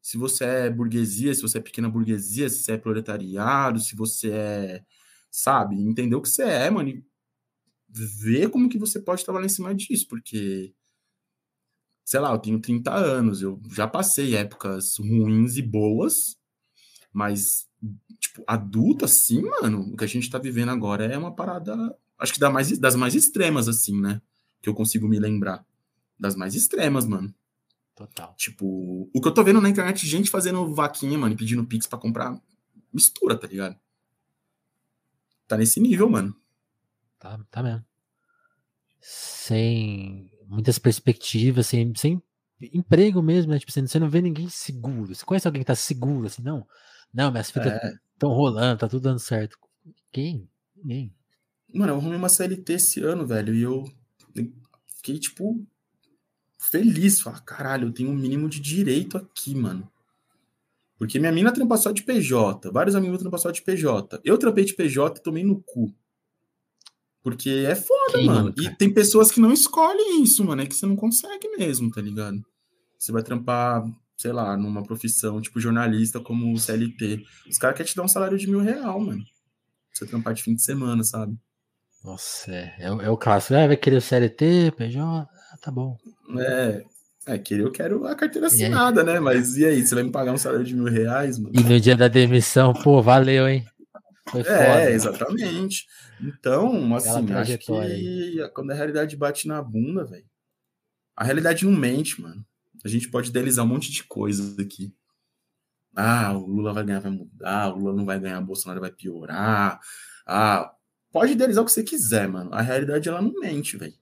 [0.00, 4.30] Se você é burguesia, se você é pequena burguesia, se você é proletariado, se você
[4.30, 4.84] é.
[5.30, 5.76] Sabe?
[5.80, 6.88] Entender o que você é, mano.
[6.88, 7.04] E
[7.88, 10.74] ver como que você pode trabalhar em cima disso, porque.
[12.04, 16.36] Sei lá, eu tenho 30 anos, eu já passei épocas ruins e boas,
[17.12, 17.68] mas
[18.18, 22.32] tipo, adulto, assim, mano, o que a gente tá vivendo agora é uma parada, acho
[22.32, 24.22] que da mais, das mais extremas, assim, né?
[24.62, 25.66] Que eu consigo me lembrar.
[26.18, 27.34] Das mais extremas, mano.
[27.94, 28.34] Total.
[28.36, 31.98] Tipo, o que eu tô vendo na internet, gente fazendo vaquinha, mano, pedindo pix para
[31.98, 32.40] comprar
[32.92, 33.76] mistura, tá ligado?
[35.48, 36.34] Tá nesse nível, mano.
[37.18, 37.84] Tá, tá mesmo.
[39.00, 42.22] Sem muitas perspectivas, sem, sem
[42.72, 43.58] emprego mesmo, né?
[43.58, 45.14] Tipo, você não vê ninguém seguro.
[45.14, 46.42] Você conhece alguém que tá seguro, assim?
[46.42, 46.66] Não.
[47.12, 47.72] Não, minhas fitas
[48.14, 48.34] estão é.
[48.34, 49.58] rolando, tá tudo dando certo.
[50.10, 50.48] Quem?
[50.76, 51.14] Ninguém.
[51.72, 53.84] Mano, eu arrumei uma CLT esse ano, velho, e eu
[54.96, 55.64] fiquei, tipo,
[56.58, 57.20] feliz.
[57.20, 59.90] Falar, caralho, eu tenho um mínimo de direito aqui, mano.
[60.98, 64.20] Porque minha mina trampa só de PJ, vários amigos trampam só de PJ.
[64.24, 65.92] Eu trampei de PJ e tomei no cu.
[67.22, 68.48] Porque é foda, Quem mano.
[68.48, 68.62] Nunca?
[68.62, 70.62] E tem pessoas que não escolhem isso, mano.
[70.62, 72.44] É que você não consegue mesmo, tá ligado?
[72.98, 73.84] Você vai trampar
[74.22, 77.24] sei lá, numa profissão tipo jornalista como CLT.
[77.50, 79.24] Os caras querem te dar um salário de mil real, mano.
[79.92, 81.36] Você trampar de fim de semana, sabe?
[82.04, 83.54] Nossa, é, é, é o clássico.
[83.54, 85.00] Ah, vai querer o CLT, PJ?
[85.00, 85.28] Ah,
[85.60, 85.96] tá bom.
[86.38, 86.84] É,
[87.26, 89.20] é, querer eu quero a carteira assinada, né?
[89.20, 91.54] Mas e aí, você vai me pagar um salário de mil reais, mano?
[91.54, 93.64] E no dia da demissão, pô, valeu, hein?
[94.28, 95.86] Foi é, foda, exatamente.
[96.20, 98.50] Então, assim, acho que aí.
[98.54, 100.24] quando a realidade bate na bunda, velho.
[101.16, 102.44] A realidade não mente, mano.
[102.84, 104.92] A gente pode idealizar um monte de coisas aqui.
[105.94, 108.90] Ah, o Lula vai ganhar, vai mudar, o Lula não vai ganhar, o Bolsonaro vai
[108.90, 109.78] piorar.
[110.26, 110.72] Ah,
[111.12, 112.52] pode idealizar o que você quiser, mano.
[112.52, 113.94] A realidade, ela não mente, velho.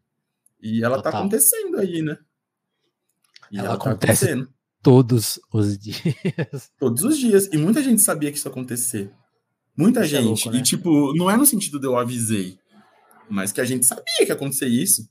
[0.63, 1.13] E ela tá Total.
[1.13, 2.19] tá acontecendo aí, né?
[3.51, 4.55] E ela, ela tá acontece acontecendo.
[4.83, 6.73] todos os dias.
[6.79, 7.49] Todos os dias.
[7.53, 9.13] E muita gente sabia que isso ia acontecer.
[9.77, 10.27] Muita isso é gente.
[10.27, 10.59] É louco, né?
[10.59, 12.59] E, tipo, não é no sentido de eu avisei,
[13.29, 15.09] mas que a gente sabia que ia acontecer isso.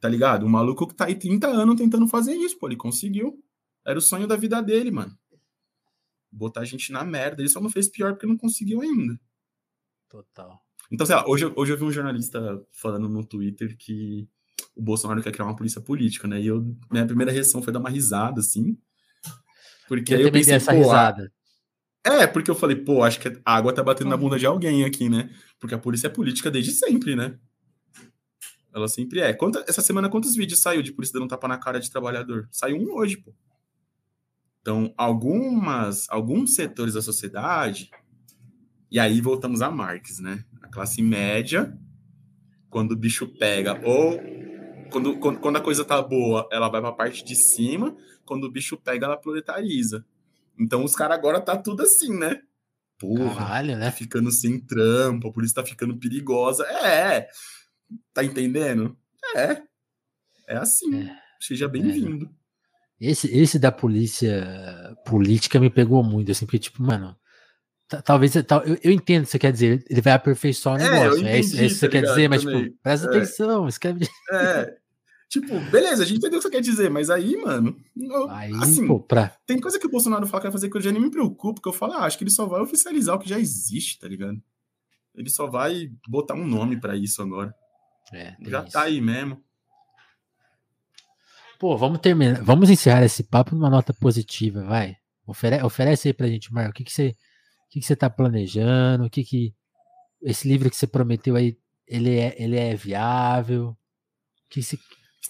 [0.00, 0.44] Tá ligado?
[0.44, 3.40] O maluco que tá aí 30 anos tentando fazer isso, pô, ele conseguiu.
[3.86, 5.16] Era o sonho da vida dele, mano.
[6.30, 7.40] Botar a gente na merda.
[7.40, 9.18] Ele só não fez pior porque não conseguiu ainda.
[10.08, 10.60] Total.
[10.90, 14.28] Então, sei lá, hoje, hoje eu vi um jornalista falando no Twitter que
[14.74, 16.40] o Bolsonaro quer criar uma polícia política, né?
[16.40, 18.76] E eu, minha primeira reação foi dar uma risada, assim.
[19.88, 21.32] Porque eu aí eu pensei, essa risada.
[22.04, 24.84] É, porque eu falei, pô, acho que a água tá batendo na bunda de alguém
[24.84, 25.30] aqui, né?
[25.60, 27.38] Porque a polícia é política desde sempre, né?
[28.74, 29.32] Ela sempre é.
[29.32, 32.48] Quanta, essa semana, quantos vídeos saiu de polícia dando tapa na cara de trabalhador?
[32.50, 33.32] Saiu um hoje, pô.
[34.60, 37.90] Então, algumas, alguns setores da sociedade,
[38.92, 40.44] e aí voltamos a Marx, né?
[40.60, 41.74] A classe média,
[42.68, 44.20] quando o bicho pega, ou
[44.90, 48.44] quando, quando, quando a coisa tá boa, ela vai para a parte de cima, quando
[48.44, 50.04] o bicho pega, ela proletariza.
[50.60, 52.42] Então, os caras agora tá tudo assim, né?
[52.98, 53.86] Porra, Caralho, né?
[53.86, 56.64] Tá ficando sem trampo, a polícia tá ficando perigosa.
[56.66, 57.28] É,
[58.12, 58.94] Tá entendendo?
[59.34, 59.62] É.
[60.48, 61.04] É assim.
[61.04, 61.16] É.
[61.40, 62.26] Seja bem-vindo.
[63.00, 63.08] É.
[63.08, 67.16] Esse, esse da polícia política me pegou muito, assim, porque, tipo, mano,
[68.00, 68.44] talvez eu,
[68.82, 71.26] eu entendo o que você quer dizer, ele vai aperfeiçoar o é, negócio.
[71.26, 72.68] É, isso, é isso que você tá quer dizer, mas, tipo, também.
[72.68, 73.10] tipo, presta é.
[73.10, 74.08] atenção, escreve.
[74.32, 74.82] É.
[75.28, 78.52] Tipo, beleza, a gente entendeu o que você quer dizer, mas aí, mano, eu, aí,
[78.60, 79.34] assim, pô, pra...
[79.46, 81.60] tem coisa que o Bolsonaro fala que vai fazer que eu já nem me preocupo,
[81.60, 84.06] que eu falo, ah, acho que ele só vai oficializar o que já existe, tá
[84.06, 84.38] ligado?
[85.14, 87.54] Ele só vai botar um nome para isso agora.
[88.12, 88.72] É, Já tá isso.
[88.72, 89.42] tá aí mesmo.
[91.58, 92.42] Pô, vamos terminar.
[92.42, 94.96] Vamos encerrar esse papo numa nota positiva, vai.
[95.26, 96.70] Ofere oferece aí pra gente, Marco.
[96.70, 97.16] O que, que você.
[97.72, 99.06] Que, que você tá planejando?
[99.06, 99.54] O que, que.
[100.20, 103.68] Esse livro que você prometeu aí, ele é, ele é viável?
[103.68, 103.76] O
[104.50, 104.76] que, você,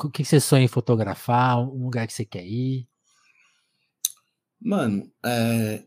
[0.01, 1.61] o que, que você sonha em fotografar?
[1.61, 2.89] Um lugar que você quer ir?
[4.61, 5.85] Mano, é,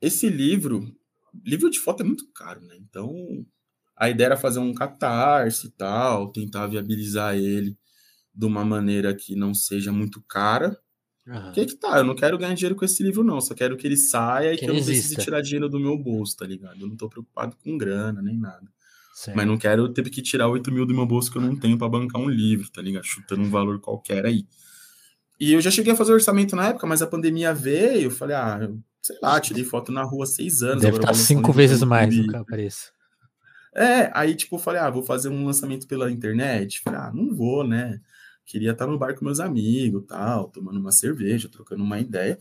[0.00, 0.96] esse livro,
[1.44, 2.76] livro de foto é muito caro, né?
[2.78, 3.12] Então,
[3.96, 7.76] a ideia era fazer um catarse e tal, tentar viabilizar ele
[8.32, 10.80] de uma maneira que não seja muito cara.
[11.26, 11.52] Uhum.
[11.52, 11.98] Que que tá?
[11.98, 13.40] Eu não quero ganhar dinheiro com esse livro, não.
[13.40, 15.98] Só quero que ele saia e que, que eu não precise tirar dinheiro do meu
[15.98, 16.80] bolso, tá ligado?
[16.80, 18.66] Eu não tô preocupado com grana nem nada.
[19.14, 19.36] Certo.
[19.36, 21.78] Mas não quero ter que tirar 8 mil do meu bolso que eu não tenho
[21.78, 23.04] para bancar um livro, tá ligado?
[23.04, 24.46] Chutando um valor qualquer aí.
[25.40, 28.04] E eu já cheguei a fazer orçamento na época, mas a pandemia veio.
[28.04, 28.70] Eu falei, ah,
[29.02, 30.82] sei lá, tirei foto na rua há seis anos.
[30.82, 32.92] Deve estar tá cinco vezes mais do que preço.
[33.74, 36.80] É, aí tipo, eu falei, ah, vou fazer um lançamento pela internet.
[36.82, 38.00] Falei, ah, não vou, né?
[38.46, 42.38] Queria estar no bar com meus amigos, tal, tomando uma cerveja, trocando uma ideia.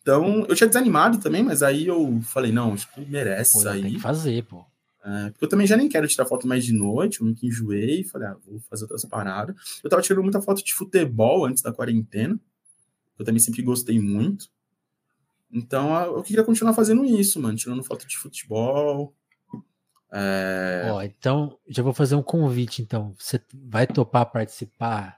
[0.00, 3.82] Então, eu tinha desanimado também, mas aí eu falei, não, acho que merece pô, sair.
[3.82, 4.64] Tem que fazer, pô.
[5.04, 8.04] É, porque eu também já nem quero tirar foto mais de noite, eu me enjoei,
[8.04, 9.56] falei, ah, vou fazer outras paradas.
[9.82, 12.38] Eu tava tirando muita foto de futebol antes da quarentena,
[13.18, 14.48] eu também sempre gostei muito.
[15.52, 19.14] Então, eu queria continuar fazendo isso, mano, tirando foto de futebol,
[20.10, 20.88] é...
[20.90, 23.14] Ó, então, já vou fazer um convite, então.
[23.18, 25.17] Você vai topar participar?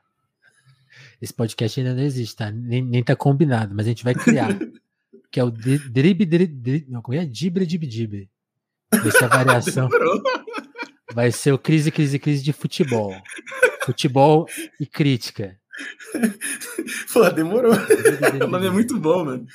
[1.20, 2.50] Esse podcast ainda não existe, tá?
[2.50, 4.58] Nem, nem tá combinado, mas a gente vai criar.
[5.30, 6.86] que é o Drib Drib.
[6.88, 7.24] Não, como é?
[7.24, 8.30] Dibre Dib Dibre.
[8.92, 9.88] Essa variação.
[11.12, 13.14] vai ser o crise, crise, crise de futebol.
[13.84, 14.46] Futebol
[14.78, 15.58] e crítica.
[17.12, 17.72] Pô, demorou.
[18.42, 19.46] o nome é muito bom, mano.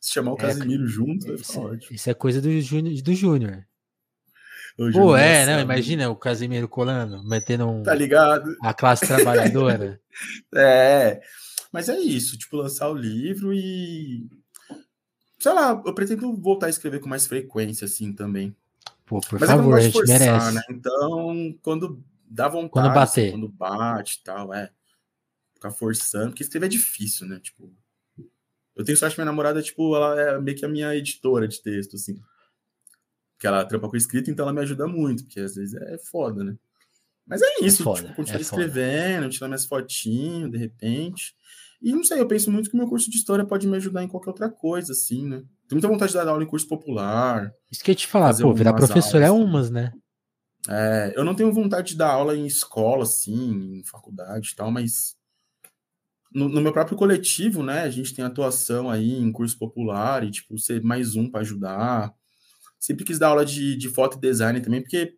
[0.00, 3.02] Se chamar o é, Casimiro junto, isso, isso é coisa do Júnior.
[3.02, 3.67] Do Júnior.
[4.92, 8.56] Pô, é, não, imagina o Casimiro colando, metendo um, tá ligado?
[8.62, 10.00] a classe trabalhadora.
[10.54, 11.20] é,
[11.72, 14.28] mas é isso, tipo, lançar o livro e.
[15.36, 18.54] Sei lá, eu pretendo voltar a escrever com mais frequência, assim, também.
[19.04, 20.52] Pô, por mas favor, a gente forçar, merece.
[20.52, 20.62] Né?
[20.70, 22.00] Então, quando
[22.30, 23.22] dá vontade, quando bater.
[23.22, 24.70] Assim, quando bate e tal, é.
[25.54, 27.40] Ficar forçando, porque escrever é difícil, né?
[27.42, 27.68] Tipo,
[28.76, 31.60] eu tenho sorte que minha namorada, tipo, ela é meio que a minha editora de
[31.60, 32.16] texto, assim
[33.38, 36.42] que ela trampa com escrita, então ela me ajuda muito, porque às vezes é foda,
[36.42, 36.56] né?
[37.26, 41.34] Mas é, é isso, é foda, tipo, continuar é escrevendo, tirar minhas fotinhas, de repente.
[41.80, 44.02] E não sei, eu penso muito que o meu curso de história pode me ajudar
[44.02, 45.42] em qualquer outra coisa, assim, né?
[45.68, 47.52] Tenho muita vontade de dar aula em curso popular.
[47.70, 49.92] Isso que eu te falar, pô, virar professor é aulas, é umas, né?
[50.68, 54.70] É, eu não tenho vontade de dar aula em escola, assim, em faculdade e tal,
[54.70, 55.16] mas
[56.32, 60.30] no, no, meu próprio coletivo, né, a gente tem atuação aí em curso popular e,
[60.30, 62.14] tipo, ser mais um para ajudar.
[62.78, 65.16] Sempre quis dar aula de, de foto e design também, porque,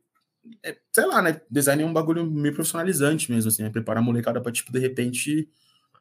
[0.62, 1.40] é, sei lá, né?
[1.50, 4.78] Design é um bagulho meio profissionalizante mesmo, assim, é preparar a molecada para, tipo, de
[4.78, 5.48] repente,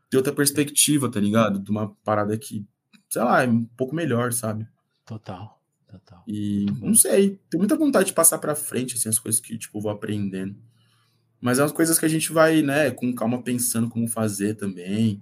[0.10, 1.60] ter outra perspectiva, tá ligado?
[1.60, 2.66] De uma parada que,
[3.10, 4.68] sei lá, é um pouco melhor, sabe?
[5.05, 6.24] Total, total.
[6.28, 9.82] E não sei, tenho muita vontade de passar pra frente, assim, as coisas que, tipo,
[9.82, 10.55] vou aprendendo.
[11.41, 15.22] Mas é umas coisas que a gente vai, né, com calma pensando como fazer também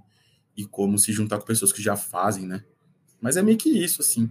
[0.56, 2.64] e como se juntar com pessoas que já fazem, né?
[3.22, 4.30] Mas é meio que isso, assim.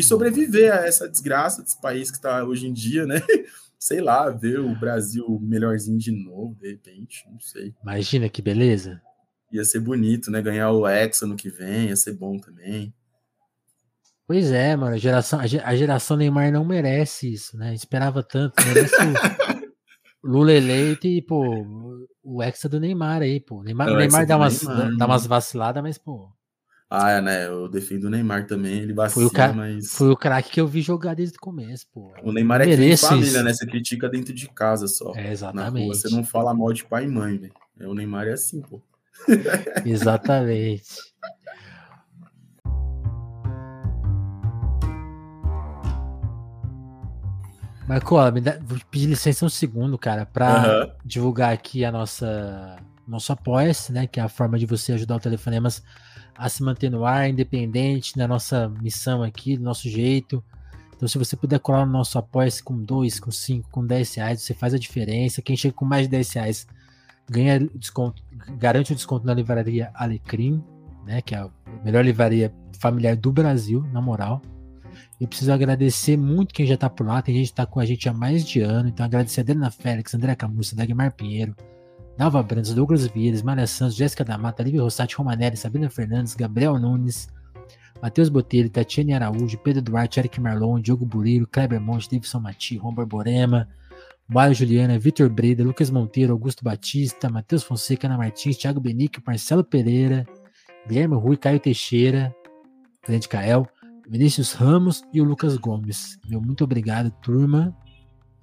[0.00, 3.20] E sobreviver a essa desgraça desse país que está hoje em dia, né?
[3.78, 7.74] Sei lá, ver o Brasil melhorzinho de novo, de repente, não sei.
[7.82, 9.00] Imagina que beleza.
[9.52, 10.40] Ia ser bonito, né?
[10.40, 12.94] Ganhar o Hexa no que vem, ia ser bom também.
[14.26, 17.74] Pois é, mano, a geração, a geração Neymar não merece isso, né?
[17.74, 19.04] Esperava tanto, merece o
[20.24, 23.62] Lula eleito e, pô, o Hexa do Neymar aí, pô.
[23.62, 26.30] Neymar, é o Neymar dá umas, Neymar, dá umas vaciladas, mas, pô,
[26.92, 27.46] ah, é, né?
[27.46, 29.92] Eu defendo o Neymar também, ele vacila, foi o cara, mas...
[29.92, 32.12] Foi o craque que eu vi jogar desde o começo, pô.
[32.20, 33.44] O Neymar é que de família, isso.
[33.44, 33.52] né?
[33.52, 35.12] Você critica dentro de casa só.
[35.14, 35.84] É, exatamente.
[35.84, 37.52] Rua, você não fala mal de pai e mãe, velho.
[37.78, 38.82] É, o Neymar é assim, pô.
[39.86, 40.82] exatamente.
[47.86, 50.92] Marco, me dá, vou pedir licença um segundo, cara, para uhum.
[51.04, 52.76] divulgar aqui a nossa
[53.06, 54.08] nosso apoia-se, né?
[54.08, 55.82] Que é a forma de você ajudar o Telefonemas
[56.40, 60.42] a se manter no ar, independente da nossa missão aqui, do nosso jeito.
[60.96, 64.40] Então, se você puder colar no nosso apoia-se com 2, com 5, com 10 reais,
[64.40, 65.42] você faz a diferença.
[65.42, 66.66] Quem chega com mais de 10 reais
[67.28, 68.22] ganha desconto,
[68.58, 70.64] garante o desconto na livraria Alecrim,
[71.04, 71.20] né?
[71.20, 71.50] Que é a
[71.84, 74.40] melhor livraria familiar do Brasil, na moral.
[75.20, 77.20] Eu preciso agradecer muito quem já tá por lá.
[77.20, 78.88] Tem gente que tá com a gente há mais de ano.
[78.88, 81.54] Então, agradecer a Adriana Félix, André Camussa, Dagmar Pinheiro,
[82.20, 86.78] Nalva Brandes, Douglas Vieira, Maria Santos, Jéssica da Mata, Lívia Rossati, Romanelli, Sabrina Fernandes, Gabriel
[86.78, 87.30] Nunes,
[88.02, 92.94] Matheus Botelho, Tatiane Araújo, Pedro Duarte, Eric Marlon, Diogo Burilo, Kleber Monte, Davidson Mati, Rom
[92.94, 93.66] Borborema,
[94.28, 99.64] Mário Juliana, Vitor Breda, Lucas Monteiro, Augusto Batista, Matheus Fonseca, Ana Martins, Thiago Benique, Marcelo
[99.64, 100.26] Pereira,
[100.86, 102.36] Guilherme Rui, Caio Teixeira,
[103.08, 103.66] Grande Cael,
[104.06, 106.18] Vinícius Ramos e o Lucas Gomes.
[106.28, 107.74] Meu muito obrigado, turma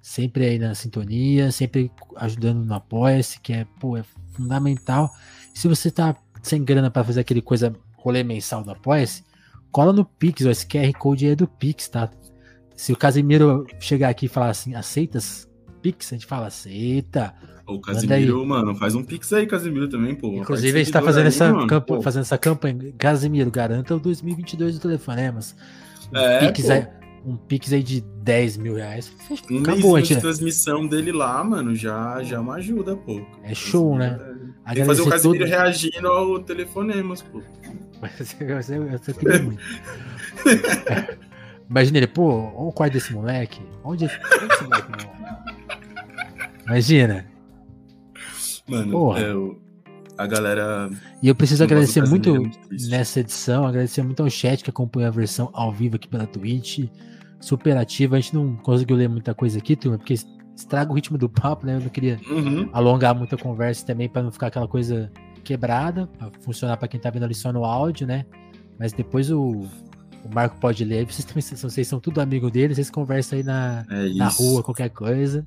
[0.00, 5.10] sempre aí na sintonia, sempre ajudando no Apoia-se, que é, pô, é fundamental.
[5.54, 9.24] Se você tá sem grana para fazer aquele coisa rolê mensal do Apoia-se,
[9.70, 12.10] cola no Pix, ó, esse QR Code é do Pix, tá?
[12.76, 15.48] Se o Casimiro chegar aqui e falar assim, aceitas
[15.82, 16.12] Pix?
[16.12, 17.34] A gente fala, aceita.
[17.66, 20.28] O Casimiro, mano, faz um Pix aí, Casimiro, também, pô.
[20.28, 22.92] Inclusive, a gente tá fazendo, aí, essa, campo, fazendo essa campanha.
[22.96, 25.54] Casimiro, garanta o 2022 do Telefonemas.
[26.14, 26.72] É, Pix pô.
[26.72, 26.97] aí
[27.28, 29.12] um Pix aí de 10 mil reais.
[29.50, 33.20] Um Acabou, mês de transmissão dele lá, mano, já, já é uma ajuda, pô.
[33.42, 34.18] É show, né?
[34.66, 34.74] É...
[34.74, 35.50] Tem que fazer o Casimiro todo...
[35.50, 37.42] reagindo ao telefonemas, pô.
[38.40, 39.62] eu, muito.
[41.68, 43.60] Imagina ele, pô, olha o quarto desse moleque.
[43.84, 44.88] Onde, onde esse moleque
[46.66, 47.26] Imagina.
[48.66, 49.16] Mano.
[49.16, 49.68] É,
[50.18, 50.90] a galera.
[51.22, 52.58] E eu preciso agradecer muito, é muito
[52.88, 56.88] nessa edição, agradecer muito ao chat que acompanha a versão ao vivo aqui pela Twitch.
[57.40, 58.16] Super ativa.
[58.16, 60.14] A gente não conseguiu ler muita coisa aqui, turma, porque
[60.56, 61.76] estraga o ritmo do papo, né?
[61.76, 62.68] Eu não queria uhum.
[62.72, 65.10] alongar muita conversa também para não ficar aquela coisa
[65.44, 68.26] quebrada, pra funcionar para quem tá vendo ali só no áudio, né?
[68.78, 69.66] Mas depois o,
[70.24, 71.06] o Marco pode ler.
[71.06, 74.90] Vocês também vocês são tudo amigo dele, vocês conversam aí na, é na rua, qualquer
[74.90, 75.46] coisa.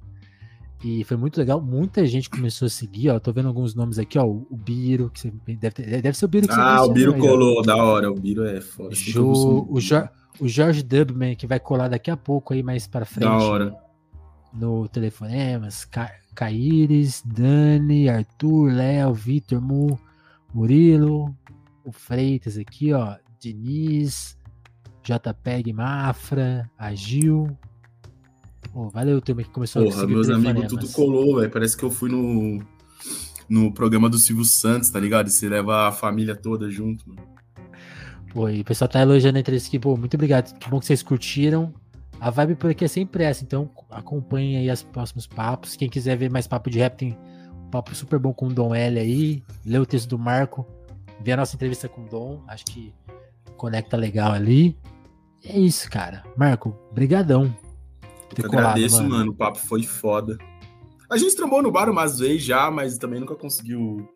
[0.83, 1.61] E foi muito legal.
[1.61, 3.19] Muita gente começou a seguir, ó.
[3.19, 4.25] Tô vendo alguns nomes aqui, ó.
[4.25, 7.13] O Biro, que você deve, ter, deve ser o Biro que você Ah, o Biro
[7.13, 8.11] aí, colou, da hora.
[8.11, 8.95] O Biro é foda.
[8.95, 10.01] Jo, o, jo,
[10.39, 13.29] o Jorge Dubman, que vai colar daqui a pouco aí, mais pra frente.
[13.29, 13.75] Da hora.
[14.53, 15.85] No telefonemas.
[15.85, 19.99] Ca Caíres, Dani, Arthur, Léo, Vitor, Mu,
[20.53, 21.35] Murilo,
[21.83, 23.17] o Freitas aqui, ó.
[23.37, 24.37] Diniz,
[25.03, 27.57] JPEG Mafra, Agil,
[28.73, 31.51] Oh, valeu, turma, que começou Porra, a meus amigos tudo colou, velho.
[31.51, 32.63] Parece que eu fui no,
[33.49, 35.27] no programa do Silvio Santos, tá ligado?
[35.27, 37.21] E você leva a família toda junto, mano.
[38.33, 39.79] Pô, e o pessoal tá elogiando a entrevista aqui.
[39.79, 40.57] Pô, muito obrigado.
[40.57, 41.73] Que bom que vocês curtiram.
[42.19, 45.75] A vibe por aqui é sempre essa, então acompanhem aí os próximos papos.
[45.75, 47.17] Quem quiser ver mais papo de rap, tem
[47.65, 49.43] um papo super bom com o Dom L aí.
[49.65, 50.65] Lê o texto do Marco.
[51.19, 52.43] Vê a nossa entrevista com o Dom.
[52.47, 52.93] Acho que
[53.57, 54.77] conecta legal ali.
[55.43, 56.23] É isso, cara.
[56.37, 57.55] Marco, brigadão.
[58.37, 59.09] Eu agradeço, mano.
[59.09, 59.31] mano.
[59.31, 60.37] O papo foi foda.
[61.09, 64.07] A gente trombou no bar umas vezes já, mas também nunca conseguiu.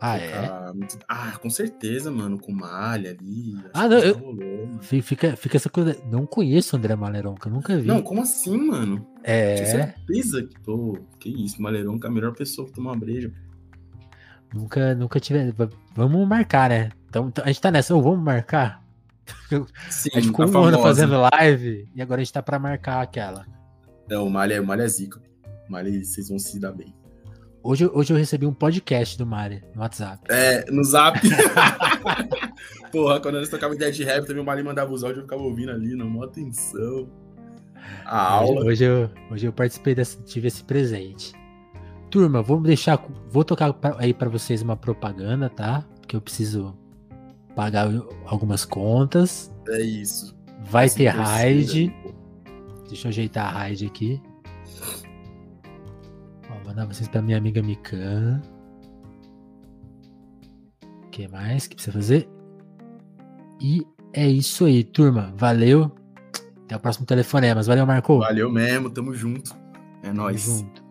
[0.00, 0.72] Ah, é?
[0.72, 0.98] Muito...
[1.08, 2.38] Ah, com certeza, mano.
[2.38, 3.56] Com malha ali.
[3.72, 3.98] Ah, não.
[3.98, 4.18] Eu...
[4.18, 5.96] Rolou, fica, fica essa coisa.
[6.10, 7.86] Não conheço o André Maleronca, nunca vi.
[7.86, 9.06] Não, como assim, mano?
[9.22, 9.54] É.
[9.54, 10.98] Tinha certeza que tô.
[11.18, 13.32] Que isso, Maleronca é a melhor pessoa que toma breja.
[14.52, 15.54] Nunca, nunca tive.
[15.94, 16.90] Vamos marcar, né?
[17.08, 18.84] Então, a gente tá nessa, vamos marcar?
[19.88, 23.00] Sim, a gente ficou um ano fazendo live e agora a gente tá pra marcar
[23.00, 23.46] aquela.
[24.08, 25.20] É, o Malha, o Malha é zica.
[25.68, 26.94] O Malha, vocês vão se dar bem.
[27.66, 30.22] Hoje, hoje eu recebi um podcast do Mari no WhatsApp.
[30.28, 31.18] É, no zap.
[32.92, 35.42] Porra, quando nós tocava ideia de rap, também o Mari mandava os áudios, eu ficava
[35.42, 37.08] ouvindo ali, na maior atenção.
[38.04, 38.64] A hoje, aula.
[38.66, 41.32] Hoje eu, hoje eu participei desse, tive esse presente.
[42.10, 45.86] Turma, vou deixar, vou tocar pra, aí para vocês uma propaganda, tá?
[46.02, 46.76] Porque eu preciso
[47.56, 47.88] pagar
[48.26, 49.50] algumas contas.
[49.70, 50.36] É isso.
[50.64, 51.90] Vai ter raid.
[52.88, 54.20] Deixa eu ajeitar a raid aqui.
[56.74, 58.42] Mandar vocês para minha amiga Mikan.
[61.04, 62.28] O que mais que precisa fazer?
[63.60, 65.32] E é isso aí, turma.
[65.36, 65.92] Valeu.
[66.64, 67.62] Até o próximo telefonema.
[67.62, 68.18] Valeu, Marco.
[68.18, 69.54] Valeu mesmo, tamo junto.
[70.02, 70.46] É nóis.
[70.46, 70.83] Tamo junto.